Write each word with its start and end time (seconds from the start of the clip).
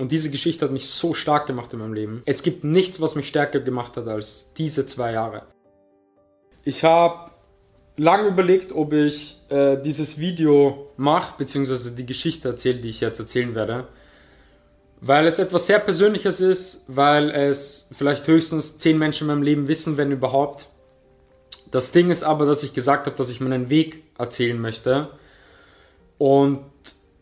Und 0.00 0.10
diese 0.12 0.30
Geschichte 0.30 0.64
hat 0.64 0.72
mich 0.72 0.88
so 0.88 1.12
stark 1.12 1.46
gemacht 1.46 1.74
in 1.74 1.78
meinem 1.78 1.92
Leben. 1.92 2.22
Es 2.24 2.42
gibt 2.42 2.64
nichts, 2.64 3.02
was 3.02 3.16
mich 3.16 3.28
stärker 3.28 3.60
gemacht 3.60 3.98
hat 3.98 4.08
als 4.08 4.50
diese 4.56 4.86
zwei 4.86 5.12
Jahre. 5.12 5.42
Ich 6.64 6.84
habe 6.84 7.32
lange 7.98 8.28
überlegt, 8.28 8.72
ob 8.72 8.94
ich 8.94 9.36
äh, 9.50 9.76
dieses 9.76 10.18
Video 10.18 10.90
mache, 10.96 11.34
beziehungsweise 11.36 11.92
die 11.92 12.06
Geschichte 12.06 12.48
erzähle, 12.48 12.78
die 12.78 12.88
ich 12.88 13.02
jetzt 13.02 13.18
erzählen 13.18 13.54
werde. 13.54 13.88
Weil 15.02 15.26
es 15.26 15.38
etwas 15.38 15.66
sehr 15.66 15.80
Persönliches 15.80 16.40
ist, 16.40 16.82
weil 16.88 17.28
es 17.28 17.86
vielleicht 17.92 18.26
höchstens 18.26 18.78
zehn 18.78 18.96
Menschen 18.96 19.24
in 19.24 19.34
meinem 19.34 19.42
Leben 19.42 19.68
wissen, 19.68 19.98
wenn 19.98 20.12
überhaupt. 20.12 20.70
Das 21.70 21.92
Ding 21.92 22.10
ist 22.10 22.22
aber, 22.22 22.46
dass 22.46 22.62
ich 22.62 22.72
gesagt 22.72 23.04
habe, 23.04 23.16
dass 23.16 23.28
ich 23.28 23.42
meinen 23.42 23.68
Weg 23.68 24.02
erzählen 24.16 24.58
möchte. 24.58 25.10
Und 26.16 26.64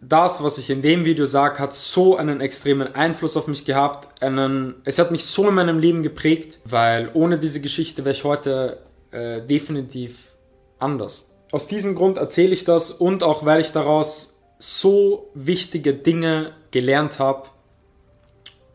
das, 0.00 0.42
was 0.42 0.58
ich 0.58 0.70
in 0.70 0.82
dem 0.82 1.04
Video 1.04 1.26
sage, 1.26 1.58
hat 1.58 1.74
so 1.74 2.16
einen 2.16 2.40
extremen 2.40 2.94
Einfluss 2.94 3.36
auf 3.36 3.48
mich 3.48 3.64
gehabt. 3.64 4.22
Einen, 4.22 4.76
es 4.84 4.98
hat 4.98 5.10
mich 5.10 5.24
so 5.24 5.48
in 5.48 5.54
meinem 5.54 5.78
Leben 5.78 6.02
geprägt, 6.02 6.58
weil 6.64 7.10
ohne 7.14 7.38
diese 7.38 7.60
Geschichte 7.60 8.04
wäre 8.04 8.14
ich 8.14 8.24
heute 8.24 8.78
äh, 9.10 9.40
definitiv 9.40 10.32
anders. 10.78 11.28
Aus 11.50 11.66
diesem 11.66 11.94
Grund 11.94 12.18
erzähle 12.18 12.52
ich 12.52 12.64
das 12.64 12.90
und 12.90 13.22
auch 13.22 13.44
weil 13.44 13.60
ich 13.60 13.72
daraus 13.72 14.38
so 14.58 15.30
wichtige 15.34 15.94
Dinge 15.94 16.52
gelernt 16.70 17.18
habe, 17.18 17.48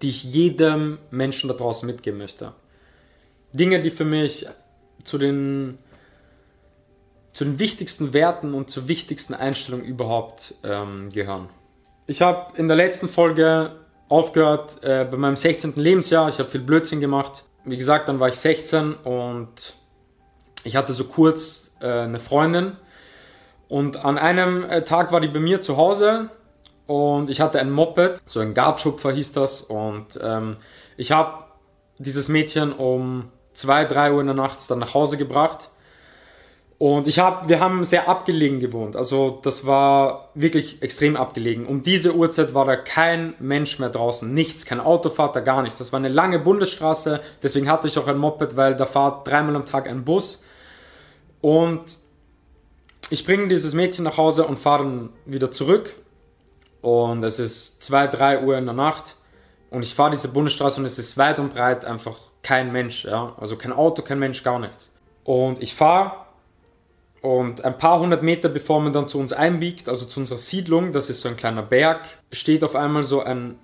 die 0.02 0.10
ich 0.10 0.24
jedem 0.24 0.98
Menschen 1.12 1.48
da 1.48 1.54
draußen 1.54 1.86
mitgeben 1.88 2.20
möchte. 2.20 2.54
Dinge, 3.54 3.82
die 3.82 3.92
für 3.92 4.06
mich 4.06 4.48
zu 5.04 5.18
den, 5.18 5.78
zu 7.34 7.44
den 7.44 7.60
wichtigsten 7.60 8.14
Werten 8.14 8.54
und 8.54 8.70
zur 8.70 8.88
wichtigsten 8.88 9.34
Einstellung 9.34 9.82
überhaupt 9.82 10.56
ähm, 10.64 11.10
gehören. 11.10 11.50
Ich 12.06 12.22
habe 12.22 12.58
in 12.58 12.68
der 12.68 12.78
letzten 12.78 13.10
Folge 13.10 13.72
aufgehört 14.10 14.84
äh, 14.84 15.06
bei 15.10 15.18
meinem 15.18 15.36
16. 15.36 15.74
Lebensjahr. 15.76 16.30
Ich 16.30 16.40
habe 16.40 16.50
viel 16.50 16.62
Blödsinn 16.62 17.00
gemacht. 17.00 17.46
Wie 17.66 17.78
gesagt, 17.78 18.08
dann 18.08 18.20
war 18.20 18.30
ich 18.30 18.36
16 18.36 18.94
und 18.94 19.74
ich 20.64 20.76
hatte 20.76 20.94
so 20.94 21.06
kurz 21.06 21.74
äh, 21.80 21.88
eine 21.88 22.20
Freundin. 22.20 22.74
Und 23.68 24.06
an 24.06 24.18
einem 24.18 24.64
äh, 24.64 24.84
Tag 24.84 25.12
war 25.12 25.22
die 25.22 25.30
bei 25.30 25.40
mir 25.40 25.62
zu 25.62 25.78
Hause 25.78 26.30
und 26.86 27.30
ich 27.30 27.42
hatte 27.42 27.60
ein 27.60 27.72
Moped, 27.72 28.22
so 28.26 28.40
ein 28.40 28.54
Gartschupfer 28.54 29.12
hieß 29.12 29.32
das. 29.32 29.62
Und 29.62 30.20
ähm, 30.22 30.58
ich 30.98 31.12
habe 31.12 31.46
dieses 31.98 32.28
Mädchen 32.28 32.74
um 32.74 33.32
2, 33.54 33.86
3 33.86 34.14
Uhr 34.14 34.22
in 34.22 34.28
der 34.28 34.36
Nacht 34.36 34.60
dann 34.70 34.80
nach 34.80 34.94
Hause 34.94 35.18
gebracht. 35.18 35.70
Und 36.78 37.08
ich 37.08 37.20
hab, 37.20 37.48
wir 37.48 37.60
haben 37.60 37.84
sehr 37.84 38.10
abgelegen 38.10 38.60
gewohnt. 38.60 38.96
Also 38.96 39.40
das 39.42 39.66
war 39.66 40.30
wirklich 40.34 40.82
extrem 40.82 41.16
abgelegen. 41.16 41.66
Um 41.66 41.84
diese 41.84 42.14
Uhrzeit 42.14 42.54
war 42.54 42.66
da 42.66 42.76
kein 42.76 43.36
Mensch 43.40 43.80
mehr 43.80 43.90
draußen. 43.90 44.34
Nichts, 44.34 44.66
kein 44.66 44.80
Autofahrt, 44.80 45.36
da 45.36 45.40
gar 45.40 45.62
nichts. 45.62 45.78
Das 45.78 45.94
war 45.94 46.00
eine 46.00 46.10
lange 46.10 46.40
Bundesstraße. 46.40 47.22
Deswegen 47.42 47.70
hatte 47.70 47.88
ich 47.88 47.98
auch 47.98 48.08
ein 48.08 48.18
Moped, 48.18 48.58
weil 48.58 48.76
da 48.76 48.86
fahrt 48.86 49.28
dreimal 49.28 49.56
am 49.56 49.66
Tag 49.66 49.88
ein 49.88 50.04
Bus. 50.04 50.44
Und 51.42 51.98
ich 53.10 53.26
bringe 53.26 53.48
dieses 53.48 53.74
Mädchen 53.74 54.04
nach 54.04 54.18
Hause 54.18 54.46
und 54.46 54.60
fahre 54.60 54.84
dann 54.84 55.10
wieder 55.26 55.52
zurück. 55.52 55.94
Und 56.82 57.24
es 57.24 57.40
ist 57.40 57.82
2, 57.84 58.08
3 58.08 58.44
Uhr 58.44 58.58
in 58.58 58.66
der 58.66 58.74
Nacht. 58.74 59.16
Und 59.70 59.84
ich 59.84 59.94
fahre 59.94 60.12
diese 60.12 60.28
Bundesstraße 60.28 60.80
und 60.80 60.86
es 60.86 61.00
ist 61.00 61.18
weit 61.18 61.40
und 61.40 61.54
breit 61.54 61.86
einfach 61.86 62.18
kein 62.42 62.72
Mensch, 62.72 63.06
ja. 63.06 63.34
Also 63.40 63.56
kein 63.56 63.72
Auto, 63.72 64.02
kein 64.02 64.20
Mensch, 64.20 64.44
gar 64.44 64.60
nichts. 64.60 64.92
Und 65.24 65.64
ich 65.64 65.74
fahre 65.74 66.23
und 67.24 67.64
ein 67.64 67.78
paar 67.78 68.02
hundert 68.02 68.22
Meter 68.22 68.50
bevor 68.50 68.82
man 68.82 68.92
dann 68.92 69.08
zu 69.08 69.18
uns 69.18 69.32
einbiegt, 69.32 69.88
also 69.88 70.06
zu 70.06 70.20
unserer 70.20 70.38
Siedlung, 70.38 70.92
das 70.92 71.10
ist 71.10 71.22
so 71.22 71.30
ein 71.30 71.38
kleiner 71.38 71.64
Berg, 71.64 72.02
steht 72.34 72.66
auf 72.66 72.76
einmal 72.76 73.06
so 73.06 73.24
ein 73.24 73.58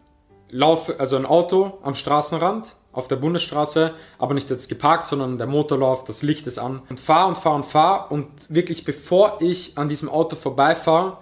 Lauf, 0.50 0.90
also 0.98 1.18
ein 1.18 1.26
Auto 1.26 1.78
am 1.84 1.94
Straßenrand 1.94 2.74
auf 2.94 3.10
der 3.10 3.18
Bundesstraße, 3.18 3.94
aber 4.18 4.34
nicht 4.34 4.50
jetzt 4.50 4.70
geparkt, 4.70 5.08
sondern 5.08 5.38
der 5.38 5.46
Motor 5.46 5.78
läuft, 5.78 6.08
das 6.08 6.22
Licht 6.22 6.48
ist 6.48 6.58
an. 6.58 6.84
Und 6.90 7.02
fahr 7.02 7.28
und 7.28 7.38
fahr 7.38 7.56
und 7.56 7.66
fahr 7.66 8.10
und 8.14 8.28
wirklich 8.48 8.86
bevor 8.86 9.42
ich 9.42 9.78
an 9.78 9.90
diesem 9.90 10.08
Auto 10.08 10.38
vorbeifahre, 10.38 11.18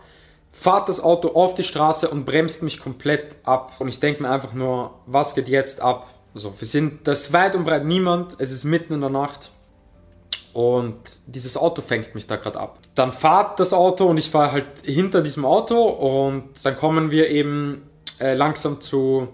fahrt 0.52 0.90
das 0.90 1.04
Auto 1.04 1.30
auf 1.30 1.56
die 1.56 1.64
Straße 1.64 2.08
und 2.08 2.26
bremst 2.26 2.62
mich 2.62 2.80
komplett 2.80 3.36
ab. 3.46 3.74
Und 3.80 3.88
ich 3.88 4.00
denke 4.00 4.22
mir 4.22 4.30
einfach 4.30 4.54
nur, 4.54 4.94
was 5.08 5.34
geht 5.34 5.48
jetzt 5.48 5.82
ab? 5.82 6.08
So, 6.36 6.54
wir 6.60 6.68
sind, 6.68 7.08
das 7.08 7.34
weit 7.34 7.56
und 7.56 7.66
breit 7.66 7.84
niemand, 7.84 8.36
es 8.38 8.52
ist 8.52 8.64
mitten 8.64 8.94
in 8.94 9.02
der 9.02 9.10
Nacht 9.10 9.50
und 10.58 10.98
dieses 11.28 11.56
Auto 11.56 11.84
fängt 11.84 12.16
mich 12.16 12.26
da 12.26 12.36
gerade 12.36 12.60
ab. 12.60 12.80
Dann 12.96 13.12
fahrt 13.12 13.60
das 13.60 13.74
Auto 13.74 14.08
und 14.08 14.18
ich 14.18 14.32
fahre 14.32 14.54
halt 14.54 14.66
hinter 14.82 15.22
diesem 15.22 15.46
Auto 15.46 15.84
und 15.84 16.46
dann 16.64 16.76
kommen 16.76 17.12
wir 17.12 17.30
eben 17.30 17.84
äh, 18.20 18.34
langsam 18.34 18.82
zu, 18.82 19.28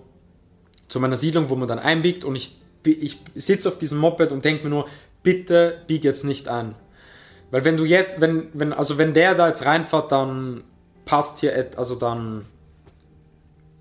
zu 0.90 1.00
meiner 1.00 1.16
Siedlung, 1.16 1.50
wo 1.50 1.56
man 1.56 1.70
dann 1.70 1.80
einbiegt 1.80 2.26
und 2.26 2.36
ich, 2.36 2.58
ich 2.84 3.20
sitze 3.36 3.70
auf 3.70 3.78
diesem 3.78 4.00
Moped 4.00 4.34
und 4.34 4.44
denke 4.44 4.66
mir 4.66 4.70
nur, 4.70 4.90
bitte 5.24 5.78
bieg 5.88 6.04
jetzt 6.04 6.26
nicht 6.26 6.50
ein. 6.50 6.76
Weil 7.52 7.64
wenn 7.64 7.78
du 7.78 7.86
jetzt, 7.86 8.20
wenn, 8.20 8.50
wenn, 8.52 8.74
also 8.74 8.98
wenn 8.98 9.14
der 9.14 9.34
da 9.34 9.48
jetzt 9.48 9.64
reinfährt, 9.64 10.12
dann 10.12 10.66
passt 11.06 11.40
hier, 11.40 11.70
also 11.78 11.96
dann, 11.96 12.44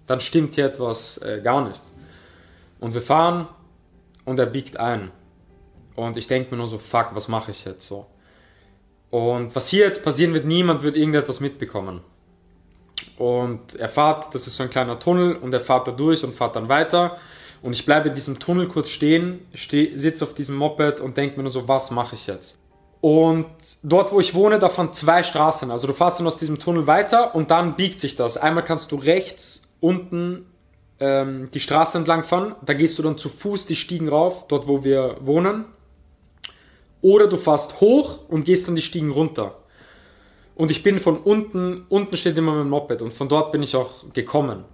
dann 0.07 0.21
stimmt 0.21 0.55
hier 0.55 0.67
etwas 0.67 1.19
äh, 1.19 1.41
gar 1.43 1.69
nicht. 1.69 1.83
Und 2.79 2.95
wir 2.95 3.03
fahren 3.03 3.49
und 4.25 4.39
er 4.39 4.47
biegt 4.47 4.77
ein. 4.77 5.11
Und 5.97 6.17
ich 6.17 6.27
denke 6.27 6.51
mir 6.51 6.57
nur 6.57 6.69
so, 6.69 6.79
fuck, 6.79 7.11
was 7.15 7.29
mache 7.29 7.51
ich 7.51 7.65
jetzt 7.65 7.87
so? 7.87 8.07
Und 9.11 9.55
was 9.55 9.69
hier 9.69 9.85
jetzt 9.85 10.03
passieren 10.03 10.33
wird, 10.33 10.47
niemand 10.47 10.83
wird 10.83 10.97
irgendetwas 10.97 11.41
mitbekommen. 11.41 12.01
Und 13.19 13.75
er 13.75 13.89
fährt, 13.89 14.35
das 14.35 14.47
ist 14.47 14.57
so 14.57 14.63
ein 14.63 14.71
kleiner 14.71 14.99
Tunnel, 14.99 15.37
und 15.37 15.53
er 15.53 15.61
fährt 15.61 15.87
da 15.87 15.93
durch 15.93 16.25
und 16.25 16.35
fährt 16.35 16.57
dann 16.57 16.69
weiter. 16.69 17.19
Und 17.61 17.73
ich 17.73 17.85
bleibe 17.85 18.09
in 18.09 18.15
diesem 18.15 18.39
Tunnel 18.39 18.69
kurz 18.69 18.89
stehen, 18.89 19.47
steh, 19.55 19.97
sitze 19.97 20.25
auf 20.25 20.35
diesem 20.35 20.57
Moped 20.57 21.01
und 21.01 21.17
denke 21.17 21.37
mir 21.37 21.43
nur 21.43 21.53
so, 21.53 21.69
was 21.69 21.91
mache 21.91 22.15
ich 22.15 22.27
jetzt? 22.27 22.59
Und 23.03 23.47
dort, 23.83 24.13
wo 24.13 24.21
ich 24.21 24.33
wohne, 24.33 24.59
da 24.59 24.69
fahren 24.69 24.93
zwei 24.95 25.23
Straßen. 25.23 25.71
Also 25.71 25.89
du 25.89 25.93
fährst 25.93 26.21
dann 26.21 26.27
aus 26.27 26.39
diesem 26.39 26.59
Tunnel 26.59 26.87
weiter 26.87 27.35
und 27.35 27.51
dann 27.51 27.77
biegt 27.77 28.01
sich 28.01 28.17
das. 28.17 28.37
Einmal 28.37 28.65
kannst 28.65 28.93
du 28.93 28.97
rechts 28.97 29.63
unten 29.81 30.47
ähm, 31.01 31.51
die 31.53 31.61
Straße 31.61 31.99
entlang 31.99 32.23
fahren. 32.23 32.55
Da 32.65 32.75
gehst 32.75 32.99
du 32.99 33.03
dann 33.03 33.19
zu 33.19 33.29
Fuß 33.29 33.67
die 33.67 33.77
Stiegen 33.77 34.09
rauf, 34.09 34.47
dort 34.49 34.69
wo 34.69 34.85
wir 34.85 35.17
wohnen. 35.21 35.65
Oder 37.03 37.27
du 37.27 37.37
fährst 37.37 37.81
hoch 37.81 38.21
und 38.29 38.45
gehst 38.45 38.69
dann 38.69 38.77
die 38.77 38.83
Stiegen 38.83 39.11
runter. 39.11 39.59
Und 40.55 40.71
ich 40.71 40.83
bin 40.83 41.01
von 41.01 41.19
unten, 41.19 41.85
unten 41.89 42.17
steht 42.17 42.39
immer 42.39 42.53
mein 42.55 42.69
Moped 42.69 43.03
und 43.03 43.13
von 43.13 43.29
dort 43.29 43.53
bin 43.53 43.63
ich 43.63 43.75
auch 43.77 44.13
gekommen. 44.13 44.65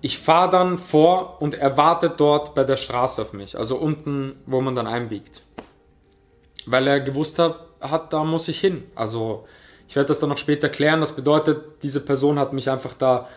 Ich 0.00 0.18
fahre 0.18 0.50
dann 0.50 0.78
vor 0.78 1.40
und 1.40 1.54
er 1.54 1.76
wartet 1.76 2.18
dort 2.18 2.54
bei 2.54 2.64
der 2.64 2.76
Straße 2.76 3.22
auf 3.22 3.32
mich, 3.32 3.56
also 3.56 3.76
unten, 3.76 4.36
wo 4.46 4.60
man 4.60 4.74
dann 4.74 4.86
einbiegt. 4.86 5.42
Weil 6.66 6.88
er 6.88 7.00
gewusst 7.00 7.38
hat, 7.38 7.60
hat 7.80 8.12
da 8.12 8.24
muss 8.24 8.48
ich 8.48 8.58
hin. 8.58 8.84
Also 8.94 9.46
ich 9.88 9.96
werde 9.96 10.08
das 10.08 10.20
dann 10.20 10.28
noch 10.28 10.38
später 10.38 10.68
klären. 10.68 11.00
Das 11.00 11.12
bedeutet, 11.12 11.82
diese 11.82 12.00
Person 12.00 12.38
hat 12.38 12.52
mich 12.52 12.68
einfach 12.68 12.94
da 12.94 13.28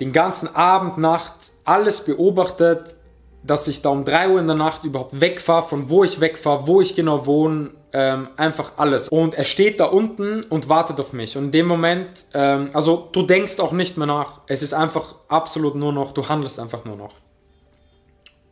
den 0.00 0.12
ganzen 0.12 0.54
Abend, 0.54 0.98
Nacht 0.98 1.34
alles 1.64 2.04
beobachtet, 2.04 2.94
dass 3.42 3.68
ich 3.68 3.82
da 3.82 3.90
um 3.90 4.04
3 4.04 4.30
Uhr 4.30 4.40
in 4.40 4.46
der 4.46 4.56
Nacht 4.56 4.84
überhaupt 4.84 5.20
wegfahre, 5.20 5.66
von 5.68 5.88
wo 5.88 6.04
ich 6.04 6.20
wegfahre, 6.20 6.66
wo 6.66 6.80
ich 6.80 6.94
genau 6.94 7.26
wohne, 7.26 7.70
ähm, 7.92 8.28
einfach 8.36 8.72
alles. 8.76 9.08
Und 9.08 9.34
er 9.34 9.44
steht 9.44 9.80
da 9.80 9.86
unten 9.86 10.42
und 10.42 10.68
wartet 10.68 11.00
auf 11.00 11.12
mich. 11.12 11.36
Und 11.36 11.44
in 11.46 11.52
dem 11.52 11.66
Moment, 11.66 12.26
ähm, 12.34 12.70
also 12.74 13.08
du 13.12 13.22
denkst 13.22 13.58
auch 13.60 13.72
nicht 13.72 13.96
mehr 13.96 14.06
nach. 14.06 14.42
Es 14.46 14.62
ist 14.62 14.74
einfach 14.74 15.14
absolut 15.28 15.74
nur 15.74 15.92
noch, 15.92 16.12
du 16.12 16.28
handelst 16.28 16.60
einfach 16.60 16.84
nur 16.84 16.96
noch. 16.96 17.14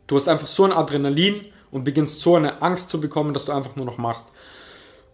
Du 0.07 0.15
hast 0.15 0.27
einfach 0.27 0.47
so 0.47 0.63
ein 0.63 0.71
Adrenalin 0.71 1.45
und 1.69 1.83
beginnst 1.83 2.21
so 2.21 2.35
eine 2.35 2.61
Angst 2.61 2.89
zu 2.89 2.99
bekommen, 2.99 3.33
dass 3.33 3.45
du 3.45 3.51
einfach 3.51 3.75
nur 3.75 3.85
noch 3.85 3.97
machst. 3.97 4.31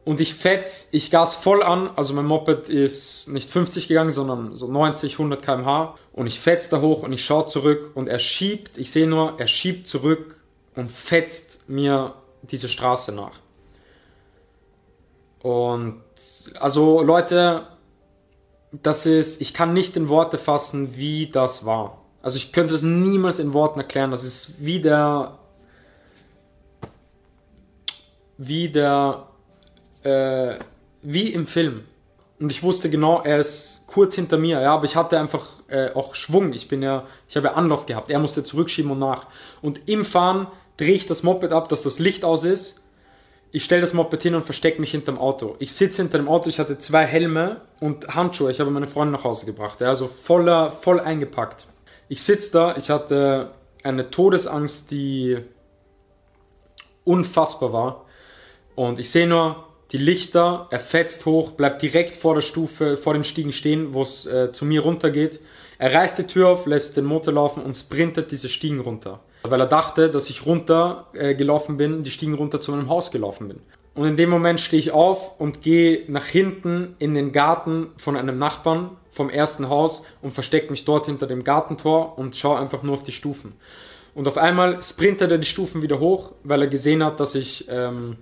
Und 0.05 0.19
ich 0.19 0.33
fetz, 0.33 0.89
ich 0.91 1.11
gas 1.11 1.33
voll 1.33 1.63
an, 1.63 1.89
also 1.95 2.13
mein 2.13 2.25
Moped 2.25 2.67
ist 2.67 3.29
nicht 3.29 3.49
50 3.49 3.87
gegangen, 3.87 4.11
sondern 4.11 4.57
so 4.57 4.67
90, 4.67 5.13
100 5.13 5.41
km/h. 5.41 5.95
Und 6.11 6.27
ich 6.27 6.41
fetz 6.41 6.69
da 6.69 6.81
hoch 6.81 7.03
und 7.03 7.13
ich 7.13 7.23
schaue 7.23 7.45
zurück 7.45 7.91
und 7.95 8.07
er 8.07 8.19
schiebt, 8.19 8.77
ich 8.77 8.91
sehe 8.91 9.07
nur, 9.07 9.35
er 9.39 9.47
schiebt 9.47 9.87
zurück 9.87 10.39
und 10.75 10.91
fetzt 10.91 11.69
mir 11.69 12.15
diese 12.41 12.67
Straße 12.67 13.13
nach. 13.13 13.39
Und 15.41 16.01
also 16.59 17.01
Leute, 17.01 17.67
das 18.71 19.05
ist, 19.05 19.39
ich 19.39 19.53
kann 19.53 19.73
nicht 19.73 19.95
in 19.95 20.09
Worte 20.09 20.37
fassen, 20.37 20.97
wie 20.97 21.27
das 21.27 21.65
war. 21.65 22.01
Also 22.21 22.37
ich 22.37 22.51
könnte 22.51 22.73
es 22.73 22.81
niemals 22.81 23.39
in 23.39 23.53
Worten 23.53 23.79
erklären. 23.79 24.11
Das 24.11 24.23
ist 24.23 24.53
wie 24.59 24.81
der, 24.81 25.37
wie 28.37 28.69
der 28.69 29.27
äh, 30.03 30.59
wie 31.01 31.33
im 31.33 31.47
Film. 31.47 31.83
Und 32.39 32.51
ich 32.51 32.63
wusste 32.63 32.89
genau, 32.89 33.21
er 33.21 33.39
ist 33.39 33.83
kurz 33.87 34.15
hinter 34.15 34.37
mir, 34.37 34.59
ja, 34.59 34.73
aber 34.73 34.85
ich 34.85 34.95
hatte 34.95 35.19
einfach 35.19 35.45
äh, 35.67 35.91
auch 35.93 36.15
Schwung. 36.15 36.53
Ich 36.53 36.67
bin 36.67 36.81
ja, 36.81 37.05
ich 37.29 37.37
habe 37.37 37.47
ja 37.47 37.53
Anlauf 37.53 37.85
gehabt. 37.85 38.09
Er 38.09 38.19
musste 38.19 38.43
zurückschieben 38.43 38.91
und 38.91 38.99
nach. 38.99 39.27
Und 39.61 39.87
im 39.87 40.03
Fahren 40.03 40.47
drehe 40.77 40.95
ich 40.95 41.05
das 41.05 41.23
Moped 41.23 41.51
ab, 41.51 41.69
dass 41.69 41.83
das 41.83 41.99
Licht 41.99 42.25
aus 42.25 42.43
ist. 42.43 42.81
Ich 43.51 43.63
stelle 43.63 43.81
das 43.81 43.93
Moped 43.93 44.21
hin 44.23 44.33
und 44.33 44.43
verstecke 44.43 44.81
mich 44.81 44.91
hinterm 44.91 45.19
Auto. 45.19 45.55
Ich 45.59 45.73
sitze 45.73 46.01
hinter 46.01 46.17
dem 46.17 46.27
Auto, 46.27 46.49
ich 46.49 46.57
hatte 46.57 46.79
zwei 46.79 47.05
Helme 47.05 47.61
und 47.79 48.07
Handschuhe. 48.15 48.49
Ich 48.49 48.59
habe 48.59 48.71
meine 48.71 48.87
Freundin 48.87 49.13
nach 49.13 49.23
Hause 49.23 49.45
gebracht. 49.45 49.79
Ja, 49.79 49.89
also 49.89 50.07
voller, 50.07 50.71
voll 50.71 50.99
eingepackt. 50.99 51.67
Ich 52.09 52.23
sitze 52.23 52.51
da, 52.51 52.75
ich 52.75 52.89
hatte 52.89 53.51
eine 53.83 54.09
Todesangst, 54.09 54.89
die 54.89 55.37
unfassbar 57.03 57.73
war. 57.73 58.05
Und 58.75 58.97
ich 58.97 59.11
sehe 59.11 59.27
nur 59.27 59.67
die 59.93 59.99
Lichter, 59.99 60.67
er 60.71 60.79
fetzt 60.79 61.25
hoch, 61.27 61.51
bleibt 61.51 61.83
direkt 61.83 62.15
vor 62.15 62.33
der 62.33 62.41
Stufe, 62.41 62.97
vor 62.97 63.13
den 63.13 63.23
Stiegen 63.23 63.51
stehen, 63.51 63.93
wo 63.93 64.01
es 64.01 64.25
äh, 64.25 64.51
zu 64.51 64.65
mir 64.65 64.81
runtergeht. 64.81 65.39
Er 65.77 65.93
reißt 65.93 66.17
die 66.17 66.23
Tür 66.23 66.49
auf, 66.49 66.65
lässt 66.65 66.97
den 66.97 67.05
Motor 67.05 67.33
laufen 67.33 67.61
und 67.61 67.75
sprintet 67.75 68.31
diese 68.31 68.49
Stiegen 68.49 68.79
runter. 68.79 69.19
Weil 69.43 69.59
er 69.59 69.67
dachte, 69.67 70.09
dass 70.09 70.31
ich 70.31 70.47
runter 70.47 71.07
äh, 71.13 71.35
gelaufen 71.35 71.77
bin, 71.77 72.03
die 72.03 72.09
Stiegen 72.09 72.33
runter 72.33 72.59
zu 72.59 72.71
meinem 72.71 72.89
Haus 72.89 73.11
gelaufen 73.11 73.47
bin. 73.47 73.59
Und 73.93 74.07
in 74.07 74.17
dem 74.17 74.31
Moment 74.31 74.59
stehe 74.59 74.79
ich 74.79 74.91
auf 74.91 75.39
und 75.39 75.61
gehe 75.61 76.05
nach 76.07 76.25
hinten 76.25 76.95
in 76.97 77.13
den 77.13 77.31
Garten 77.31 77.89
von 77.97 78.17
einem 78.17 78.37
Nachbarn 78.37 78.97
vom 79.11 79.29
ersten 79.29 79.69
Haus 79.69 80.03
und 80.23 80.31
verstecke 80.31 80.71
mich 80.71 80.85
dort 80.85 81.05
hinter 81.05 81.27
dem 81.27 81.43
Gartentor 81.43 82.17
und 82.17 82.35
schaue 82.35 82.57
einfach 82.57 82.81
nur 82.81 82.95
auf 82.95 83.03
die 83.03 83.11
Stufen. 83.11 83.53
Und 84.15 84.27
auf 84.27 84.37
einmal 84.37 84.81
sprintet 84.81 85.29
er 85.29 85.37
die 85.37 85.45
Stufen 85.45 85.83
wieder 85.83 85.99
hoch, 85.99 86.31
weil 86.43 86.61
er 86.61 86.67
gesehen 86.67 87.03
hat, 87.03 87.19
dass 87.19 87.35
ich 87.35 87.67
ähm, 87.69 88.17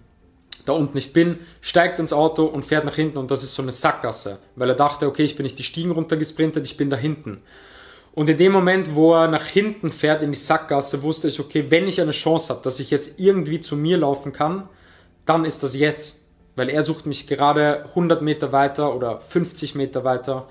da 0.66 0.74
unten 0.74 0.96
nicht 0.96 1.14
bin, 1.14 1.40
steigt 1.62 2.00
ins 2.00 2.14
Auto 2.14 2.46
und 2.46 2.66
fährt 2.66 2.86
nach 2.86 2.96
hinten 2.96 3.18
und 3.18 3.32
das 3.32 3.44
ist 3.44 3.54
so 3.54 3.62
eine 3.62 3.72
Sackgasse, 3.72 4.40
weil 4.56 4.70
er 4.70 4.76
dachte, 4.76 5.08
okay, 5.08 5.24
ich 5.24 5.36
bin 5.36 5.44
nicht 5.44 5.60
die 5.60 5.64
Stiegen 5.64 5.92
runtergesprintet, 5.92 6.66
ich 6.66 6.78
bin 6.78 6.90
da 6.90 6.98
hinten. 6.98 7.42
Und 8.14 8.30
in 8.30 8.38
dem 8.38 8.52
Moment, 8.52 8.94
wo 8.94 9.14
er 9.14 9.28
nach 9.28 9.46
hinten 9.46 9.92
fährt 9.92 10.22
in 10.22 10.32
die 10.32 10.38
Sackgasse, 10.38 11.02
wusste 11.02 11.30
ich, 11.30 11.40
okay, 11.40 11.66
wenn 11.70 11.88
ich 11.88 12.02
eine 12.02 12.12
Chance 12.12 12.50
habe, 12.50 12.62
dass 12.62 12.80
ich 12.80 12.92
jetzt 12.92 13.20
irgendwie 13.20 13.62
zu 13.62 13.78
mir 13.78 13.98
laufen 13.98 14.34
kann, 14.34 14.68
dann 15.26 15.46
ist 15.46 15.64
das 15.64 15.76
jetzt. 15.76 16.22
Weil 16.58 16.70
er 16.70 16.84
sucht 16.84 17.06
mich 17.06 17.28
gerade 17.28 17.86
100 17.90 18.22
Meter 18.22 18.52
weiter 18.52 18.94
oder 18.94 19.22
50 19.22 19.76
Meter 19.76 20.04
weiter 20.04 20.50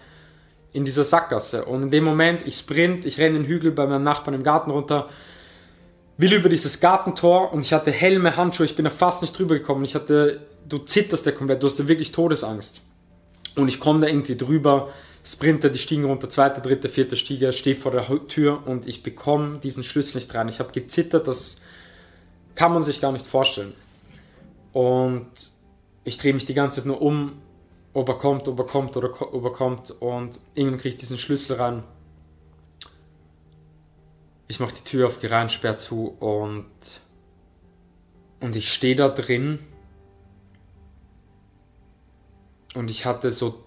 in 0.72 0.86
dieser 0.86 1.04
Sackgasse. 1.04 1.66
Und 1.66 1.82
in 1.82 1.90
dem 1.90 2.04
Moment, 2.04 2.46
ich 2.46 2.56
sprint, 2.56 3.04
ich 3.04 3.18
renne 3.18 3.38
den 3.38 3.46
Hügel 3.46 3.72
bei 3.72 3.86
meinem 3.86 4.04
Nachbarn 4.04 4.34
im 4.34 4.42
Garten 4.42 4.70
runter, 4.70 5.10
will 6.20 6.34
über 6.34 6.50
dieses 6.50 6.80
Gartentor 6.80 7.52
und 7.52 7.60
ich 7.60 7.72
hatte 7.72 7.90
Helme, 7.90 8.36
Handschuhe, 8.36 8.66
ich 8.66 8.76
bin 8.76 8.84
da 8.84 8.90
fast 8.90 9.22
nicht 9.22 9.36
drüber 9.38 9.54
gekommen. 9.54 9.84
Ich 9.84 9.94
hatte, 9.94 10.46
du 10.68 10.78
zitterst 10.78 11.24
ja 11.24 11.32
komplett, 11.32 11.62
du 11.62 11.66
hast 11.66 11.78
ja 11.78 11.88
wirklich 11.88 12.12
Todesangst. 12.12 12.82
Und 13.56 13.68
ich 13.68 13.80
komme 13.80 14.00
da 14.00 14.06
irgendwie 14.06 14.36
drüber, 14.36 14.90
sprinte 15.24 15.70
die 15.70 15.78
Stiegen 15.78 16.04
runter, 16.04 16.28
zweite, 16.28 16.60
dritte, 16.60 16.90
vierte 16.90 17.16
Stiege, 17.16 17.52
stehe 17.52 17.74
vor 17.74 17.92
der 17.92 18.06
Tür 18.28 18.66
und 18.66 18.86
ich 18.86 19.02
bekomme 19.02 19.58
diesen 19.58 19.82
Schlüssel 19.82 20.18
nicht 20.18 20.32
rein. 20.34 20.48
Ich 20.48 20.58
habe 20.58 20.72
gezittert, 20.72 21.26
das 21.26 21.58
kann 22.54 22.74
man 22.74 22.82
sich 22.82 23.00
gar 23.00 23.12
nicht 23.12 23.26
vorstellen. 23.26 23.72
Und 24.72 25.30
ich 26.04 26.18
drehe 26.18 26.34
mich 26.34 26.44
die 26.44 26.54
ganze 26.54 26.76
Zeit 26.76 26.86
nur 26.86 27.00
um, 27.00 27.32
ob 27.94 28.08
er 28.08 28.16
kommt, 28.16 28.46
ob 28.46 28.58
er 28.58 28.66
kommt 28.66 28.96
oder 28.96 29.10
ob 29.34 29.44
er 29.44 29.52
kommt 29.52 29.90
und 29.90 30.38
irgendwann 30.54 30.78
kriege 30.80 30.94
ich 30.94 31.00
diesen 31.00 31.18
Schlüssel 31.18 31.56
rein 31.56 31.82
ich 34.50 34.58
mache 34.58 34.74
die 34.74 34.82
Tür 34.82 35.06
auf, 35.06 35.20
rein, 35.22 35.48
sperr 35.48 35.78
zu 35.78 36.08
und, 36.18 36.66
und 38.40 38.56
ich 38.56 38.72
stehe 38.72 38.96
da 38.96 39.08
drin 39.08 39.60
und 42.74 42.90
ich 42.90 43.06
hatte 43.06 43.30
so, 43.30 43.62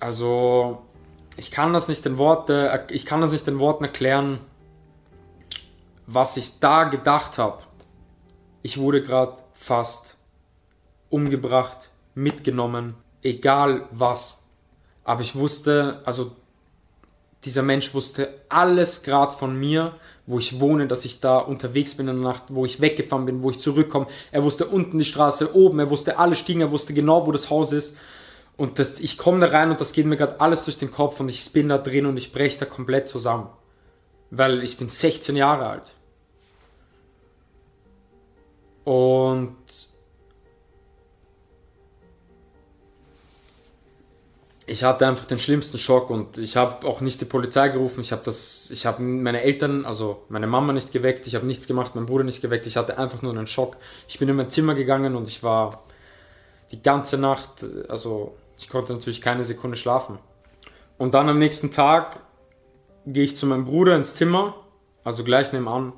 also 0.00 0.82
ich 1.36 1.52
kann 1.52 1.72
das 1.72 1.86
nicht 1.86 2.04
in 2.06 2.18
Worte, 2.18 2.86
ich 2.90 3.06
kann 3.06 3.20
das 3.20 3.30
nicht 3.30 3.46
in 3.46 3.60
Worten 3.60 3.84
erklären, 3.84 4.40
was 6.08 6.36
ich 6.36 6.58
da 6.58 6.84
gedacht 6.84 7.38
habe. 7.38 7.62
Ich 8.62 8.78
wurde 8.78 9.00
gerade 9.00 9.36
fast 9.54 10.16
umgebracht, 11.08 11.90
mitgenommen, 12.16 12.96
egal 13.22 13.86
was. 13.92 14.42
Aber 15.04 15.20
ich 15.20 15.36
wusste, 15.36 16.02
also 16.04 16.34
dieser 17.44 17.62
Mensch 17.62 17.94
wusste 17.94 18.34
alles 18.48 19.02
gerade 19.02 19.32
von 19.32 19.58
mir, 19.58 19.94
wo 20.26 20.38
ich 20.38 20.60
wohne, 20.60 20.86
dass 20.86 21.04
ich 21.04 21.20
da 21.20 21.38
unterwegs 21.38 21.94
bin 21.94 22.08
in 22.08 22.16
der 22.16 22.32
Nacht, 22.32 22.44
wo 22.48 22.64
ich 22.64 22.80
weggefahren 22.80 23.26
bin, 23.26 23.42
wo 23.42 23.50
ich 23.50 23.58
zurückkomme. 23.58 24.06
Er 24.30 24.44
wusste 24.44 24.66
unten 24.66 24.98
die 24.98 25.04
Straße, 25.04 25.54
oben, 25.54 25.78
er 25.78 25.90
wusste 25.90 26.18
alle 26.18 26.34
Stiegen, 26.34 26.60
er 26.60 26.70
wusste 26.70 26.92
genau, 26.92 27.26
wo 27.26 27.32
das 27.32 27.48
Haus 27.48 27.72
ist. 27.72 27.96
Und 28.56 28.78
das, 28.78 28.98
ich 28.98 29.16
komme 29.16 29.40
da 29.40 29.46
rein 29.46 29.70
und 29.70 29.80
das 29.80 29.92
geht 29.92 30.04
mir 30.04 30.16
gerade 30.16 30.40
alles 30.40 30.64
durch 30.64 30.76
den 30.76 30.90
Kopf 30.90 31.20
und 31.20 31.28
ich 31.28 31.52
bin 31.52 31.68
da 31.68 31.78
drin 31.78 32.06
und 32.06 32.16
ich 32.16 32.32
breche 32.32 32.58
da 32.58 32.66
komplett 32.66 33.08
zusammen. 33.08 33.48
Weil 34.30 34.62
ich 34.62 34.76
bin 34.76 34.88
16 34.88 35.36
Jahre 35.36 35.66
alt. 35.66 35.94
Und 38.84 39.56
ich 44.68 44.84
hatte 44.84 45.06
einfach 45.06 45.24
den 45.24 45.38
schlimmsten 45.38 45.78
Schock 45.78 46.10
und 46.10 46.36
ich 46.36 46.56
habe 46.56 46.86
auch 46.86 47.00
nicht 47.00 47.20
die 47.20 47.24
Polizei 47.24 47.68
gerufen. 47.70 48.00
Ich 48.00 48.12
habe 48.12 48.22
das, 48.22 48.68
ich 48.70 48.84
habe 48.84 49.02
meine 49.02 49.42
Eltern, 49.42 49.86
also 49.86 50.22
meine 50.28 50.46
Mama 50.46 50.74
nicht 50.74 50.92
geweckt. 50.92 51.26
Ich 51.26 51.34
habe 51.34 51.46
nichts 51.46 51.66
gemacht, 51.66 51.94
mein 51.94 52.04
Bruder 52.04 52.24
nicht 52.24 52.42
geweckt. 52.42 52.66
Ich 52.66 52.76
hatte 52.76 52.98
einfach 52.98 53.22
nur 53.22 53.32
einen 53.32 53.46
Schock. 53.46 53.78
Ich 54.08 54.18
bin 54.18 54.28
in 54.28 54.36
mein 54.36 54.50
Zimmer 54.50 54.74
gegangen 54.74 55.16
und 55.16 55.26
ich 55.26 55.42
war 55.42 55.84
die 56.70 56.82
ganze 56.82 57.16
Nacht, 57.16 57.64
also 57.88 58.36
ich 58.58 58.68
konnte 58.68 58.92
natürlich 58.92 59.22
keine 59.22 59.42
Sekunde 59.42 59.76
schlafen. 59.76 60.18
Und 60.98 61.14
dann 61.14 61.30
am 61.30 61.38
nächsten 61.38 61.70
Tag 61.70 62.20
gehe 63.06 63.24
ich 63.24 63.36
zu 63.36 63.46
meinem 63.46 63.64
Bruder 63.64 63.96
ins 63.96 64.16
Zimmer, 64.16 64.54
also 65.02 65.24
gleich 65.24 65.52
nebenan. 65.52 65.94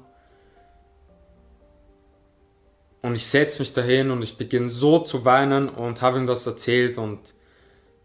Und 3.02 3.16
ich 3.16 3.26
setze 3.26 3.58
mich 3.58 3.73
dahin 3.73 4.12
und 4.12 4.23
ich 4.23 4.37
beginne 4.37 4.69
so 4.69 5.00
zu 5.00 5.25
weinen 5.25 5.69
und 5.69 6.02
habe 6.02 6.19
ihm 6.19 6.26
das 6.26 6.46
erzählt 6.46 6.99
und 6.99 7.34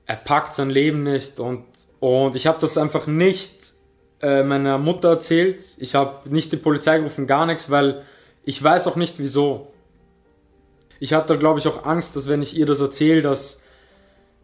er 0.05 0.15
packt 0.15 0.53
sein 0.53 0.69
Leben 0.69 1.03
nicht 1.03 1.39
und, 1.39 1.65
und 1.99 2.35
ich 2.35 2.47
habe 2.47 2.59
das 2.59 2.77
einfach 2.77 3.07
nicht 3.07 3.73
äh, 4.21 4.43
meiner 4.43 4.77
Mutter 4.77 5.09
erzählt. 5.09 5.63
Ich 5.77 5.95
habe 5.95 6.29
nicht 6.29 6.51
die 6.51 6.57
Polizei 6.57 6.97
gerufen, 6.97 7.27
gar 7.27 7.45
nichts, 7.45 7.69
weil 7.69 8.03
ich 8.43 8.61
weiß 8.61 8.87
auch 8.87 8.95
nicht 8.95 9.19
wieso. 9.19 9.71
Ich 10.99 11.13
hatte, 11.13 11.37
glaube 11.37 11.59
ich, 11.59 11.67
auch 11.67 11.85
Angst, 11.85 12.15
dass 12.15 12.27
wenn 12.27 12.41
ich 12.41 12.55
ihr 12.55 12.65
das 12.65 12.79
erzähle, 12.79 13.21
dass, 13.21 13.61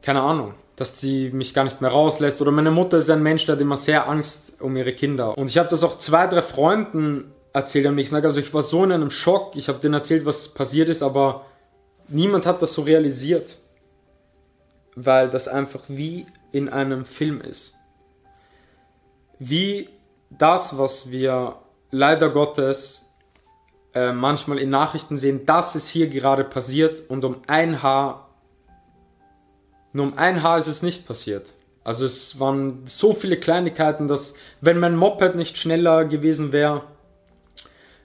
keine 0.01 0.21
Ahnung, 0.21 0.55
dass 0.75 0.99
sie 0.99 1.29
mich 1.29 1.53
gar 1.53 1.63
nicht 1.63 1.79
mehr 1.79 1.91
rauslässt. 1.91 2.41
Oder 2.41 2.51
meine 2.51 2.71
Mutter 2.71 2.97
ist 2.97 3.09
ein 3.09 3.23
Mensch, 3.23 3.45
der 3.45 3.55
hat 3.55 3.61
immer 3.61 3.77
sehr 3.77 4.09
Angst 4.09 4.59
um 4.59 4.75
ihre 4.75 4.93
Kinder. 4.93 5.37
Und 5.37 5.47
ich 5.47 5.57
habe 5.57 5.69
das 5.69 5.83
auch 5.83 5.97
zwei, 5.97 6.27
drei 6.27 6.41
Freunden 6.41 7.31
erzählt 7.53 7.85
am 7.85 7.95
nächsten 7.95 8.15
Tag. 8.15 8.25
Also 8.25 8.39
ich 8.39 8.53
war 8.53 8.63
so 8.63 8.83
in 8.83 8.91
einem 8.91 9.11
Schock. 9.11 9.55
Ich 9.55 9.67
habe 9.69 9.79
denen 9.79 9.93
erzählt, 9.93 10.25
was 10.25 10.49
passiert 10.49 10.89
ist, 10.89 11.03
aber 11.03 11.45
niemand 12.07 12.45
hat 12.45 12.61
das 12.61 12.73
so 12.73 12.81
realisiert 12.81 13.57
weil 14.95 15.29
das 15.29 15.47
einfach 15.47 15.81
wie 15.87 16.25
in 16.51 16.69
einem 16.69 17.05
Film 17.05 17.41
ist. 17.41 17.73
Wie 19.39 19.89
das, 20.29 20.77
was 20.77 21.11
wir 21.11 21.55
leider 21.91 22.29
Gottes 22.29 23.09
äh, 23.93 24.11
manchmal 24.11 24.59
in 24.59 24.69
Nachrichten 24.69 25.17
sehen, 25.17 25.45
das 25.45 25.75
ist 25.75 25.89
hier 25.89 26.07
gerade 26.07 26.43
passiert 26.43 27.09
und 27.09 27.25
um 27.25 27.41
ein 27.47 27.81
Haar, 27.81 28.29
nur 29.93 30.05
um 30.05 30.17
ein 30.17 30.41
Haar 30.43 30.57
ist 30.59 30.67
es 30.67 30.83
nicht 30.83 31.05
passiert. 31.05 31.53
Also 31.83 32.05
es 32.05 32.39
waren 32.39 32.83
so 32.85 33.13
viele 33.13 33.37
Kleinigkeiten, 33.37 34.07
dass 34.07 34.35
wenn 34.61 34.79
mein 34.79 34.95
Moped 34.95 35.35
nicht 35.35 35.57
schneller 35.57 36.05
gewesen 36.05 36.51
wäre, 36.51 36.83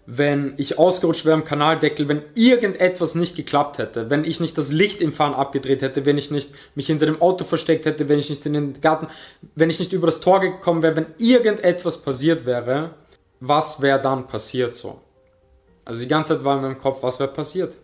wenn 0.07 0.55
ich 0.57 0.79
ausgerutscht 0.79 1.25
wäre 1.25 1.37
im 1.37 1.45
Kanaldeckel, 1.45 2.07
wenn 2.09 2.23
irgendetwas 2.37 3.17
nicht 3.17 3.35
geklappt 3.35 3.79
hätte, 3.79 4.09
wenn 4.09 4.25
ich 4.25 4.39
nicht 4.39 4.57
das 4.57 4.71
Licht 4.71 5.01
im 5.01 5.13
Fahren 5.13 5.35
abgedreht 5.35 5.83
hätte, 5.83 6.07
wenn 6.07 6.17
ich 6.17 6.31
nicht 6.31 6.53
mich 6.77 6.87
hinter 6.87 7.07
dem 7.07 7.21
Auto 7.21 7.45
versteckt 7.45 7.87
hätte, 7.87 8.09
wenn 8.09 8.21
ich 8.21 8.31
nicht 8.31 8.47
in 8.47 8.53
den 8.53 8.81
Garten, 8.81 9.09
wenn 9.57 9.69
ich 9.69 9.81
nicht 9.81 9.93
über 9.93 10.07
das 10.07 10.21
Tor 10.21 10.41
gekommen 10.41 10.83
wäre, 10.83 10.95
wenn 10.95 11.07
irgendetwas 11.19 11.99
passiert 11.99 12.47
wäre, 12.47 12.91
was 13.41 13.83
wäre 13.83 14.01
dann 14.01 14.29
passiert 14.29 14.77
so? 14.77 15.01
Also 15.85 16.01
die 16.01 16.09
ganze 16.09 16.37
Zeit 16.37 16.45
war 16.45 16.57
in 16.57 16.63
meinem 16.63 16.79
Kopf, 16.79 17.03
was 17.03 17.19
wäre 17.19 17.33
passiert? 17.33 17.75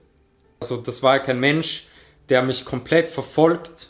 Also 0.61 0.76
das 0.76 1.02
war 1.02 1.17
ja 1.17 1.23
kein 1.23 1.41
Mensch, 1.41 1.88
der 2.29 2.43
mich 2.43 2.64
komplett 2.64 3.09
verfolgt, 3.09 3.88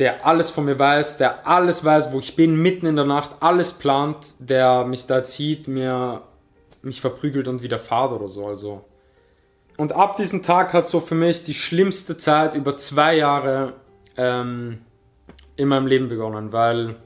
der 0.00 0.26
alles 0.26 0.50
von 0.50 0.64
mir 0.64 0.78
weiß, 0.78 1.18
der 1.18 1.46
alles 1.46 1.84
weiß, 1.84 2.12
wo 2.12 2.18
ich 2.18 2.34
bin, 2.34 2.60
mitten 2.60 2.86
in 2.86 2.96
der 2.96 3.04
Nacht, 3.04 3.30
alles 3.40 3.72
plant, 3.72 4.18
der 4.40 4.84
mich 4.84 5.06
da 5.06 5.22
zieht, 5.22 5.68
mir 5.68 6.22
mich 6.82 7.00
verprügelt 7.00 7.48
und 7.48 7.62
wieder 7.62 7.78
fahrt 7.78 8.12
oder 8.12 8.28
so. 8.28 8.46
Also. 8.46 8.84
Und 9.76 9.92
ab 9.92 10.16
diesem 10.16 10.42
Tag 10.42 10.72
hat 10.72 10.88
so 10.88 11.00
für 11.00 11.14
mich 11.14 11.44
die 11.44 11.54
schlimmste 11.54 12.16
Zeit 12.16 12.54
über 12.54 12.76
zwei 12.76 13.16
Jahre 13.16 13.74
ähm, 14.16 14.78
in 15.56 15.68
meinem 15.68 15.86
Leben 15.86 16.08
begonnen, 16.08 16.52
weil 16.52 16.96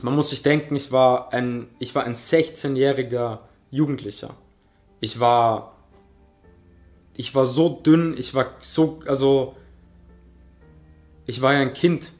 man 0.00 0.14
muss 0.14 0.30
sich 0.30 0.42
denken, 0.42 0.74
ich 0.76 0.90
war 0.90 1.32
ein, 1.32 1.68
ich 1.78 1.94
war 1.94 2.04
ein 2.04 2.14
16-jähriger 2.14 3.40
Jugendlicher. 3.70 4.34
Ich 5.00 5.20
war, 5.20 5.74
ich 7.14 7.34
war 7.34 7.44
so 7.44 7.68
dünn, 7.68 8.14
ich 8.16 8.34
war 8.34 8.52
so, 8.60 9.00
also, 9.06 9.54
ich 11.26 11.42
war 11.42 11.54
ja 11.54 11.60
ein 11.60 11.74
Kind. 11.74 12.10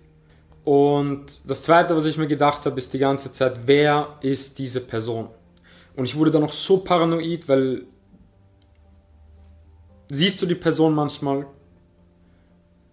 Und 0.64 1.40
das 1.48 1.62
zweite, 1.62 1.96
was 1.96 2.04
ich 2.04 2.18
mir 2.18 2.26
gedacht 2.26 2.66
habe, 2.66 2.78
ist 2.78 2.92
die 2.92 2.98
ganze 2.98 3.32
Zeit, 3.32 3.60
wer 3.66 4.18
ist 4.20 4.58
diese 4.58 4.80
Person? 4.80 5.28
Und 5.96 6.04
ich 6.04 6.16
wurde 6.16 6.30
dann 6.30 6.42
noch 6.42 6.52
so 6.52 6.78
paranoid, 6.78 7.48
weil 7.48 7.84
siehst 10.10 10.40
du 10.42 10.46
die 10.46 10.54
Person 10.54 10.94
manchmal. 10.94 11.46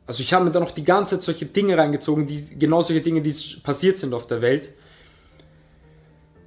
Also 0.05 0.23
ich 0.23 0.33
habe 0.33 0.45
mir 0.45 0.51
da 0.51 0.59
noch 0.59 0.71
die 0.71 0.83
ganze 0.83 1.15
Zeit 1.15 1.23
solche 1.23 1.45
Dinge 1.45 1.77
reingezogen, 1.77 2.25
die 2.25 2.57
genau 2.57 2.81
solche 2.81 3.01
Dinge, 3.01 3.21
die 3.21 3.33
passiert 3.61 3.97
sind 3.97 4.13
auf 4.13 4.25
der 4.25 4.41
Welt. 4.41 4.69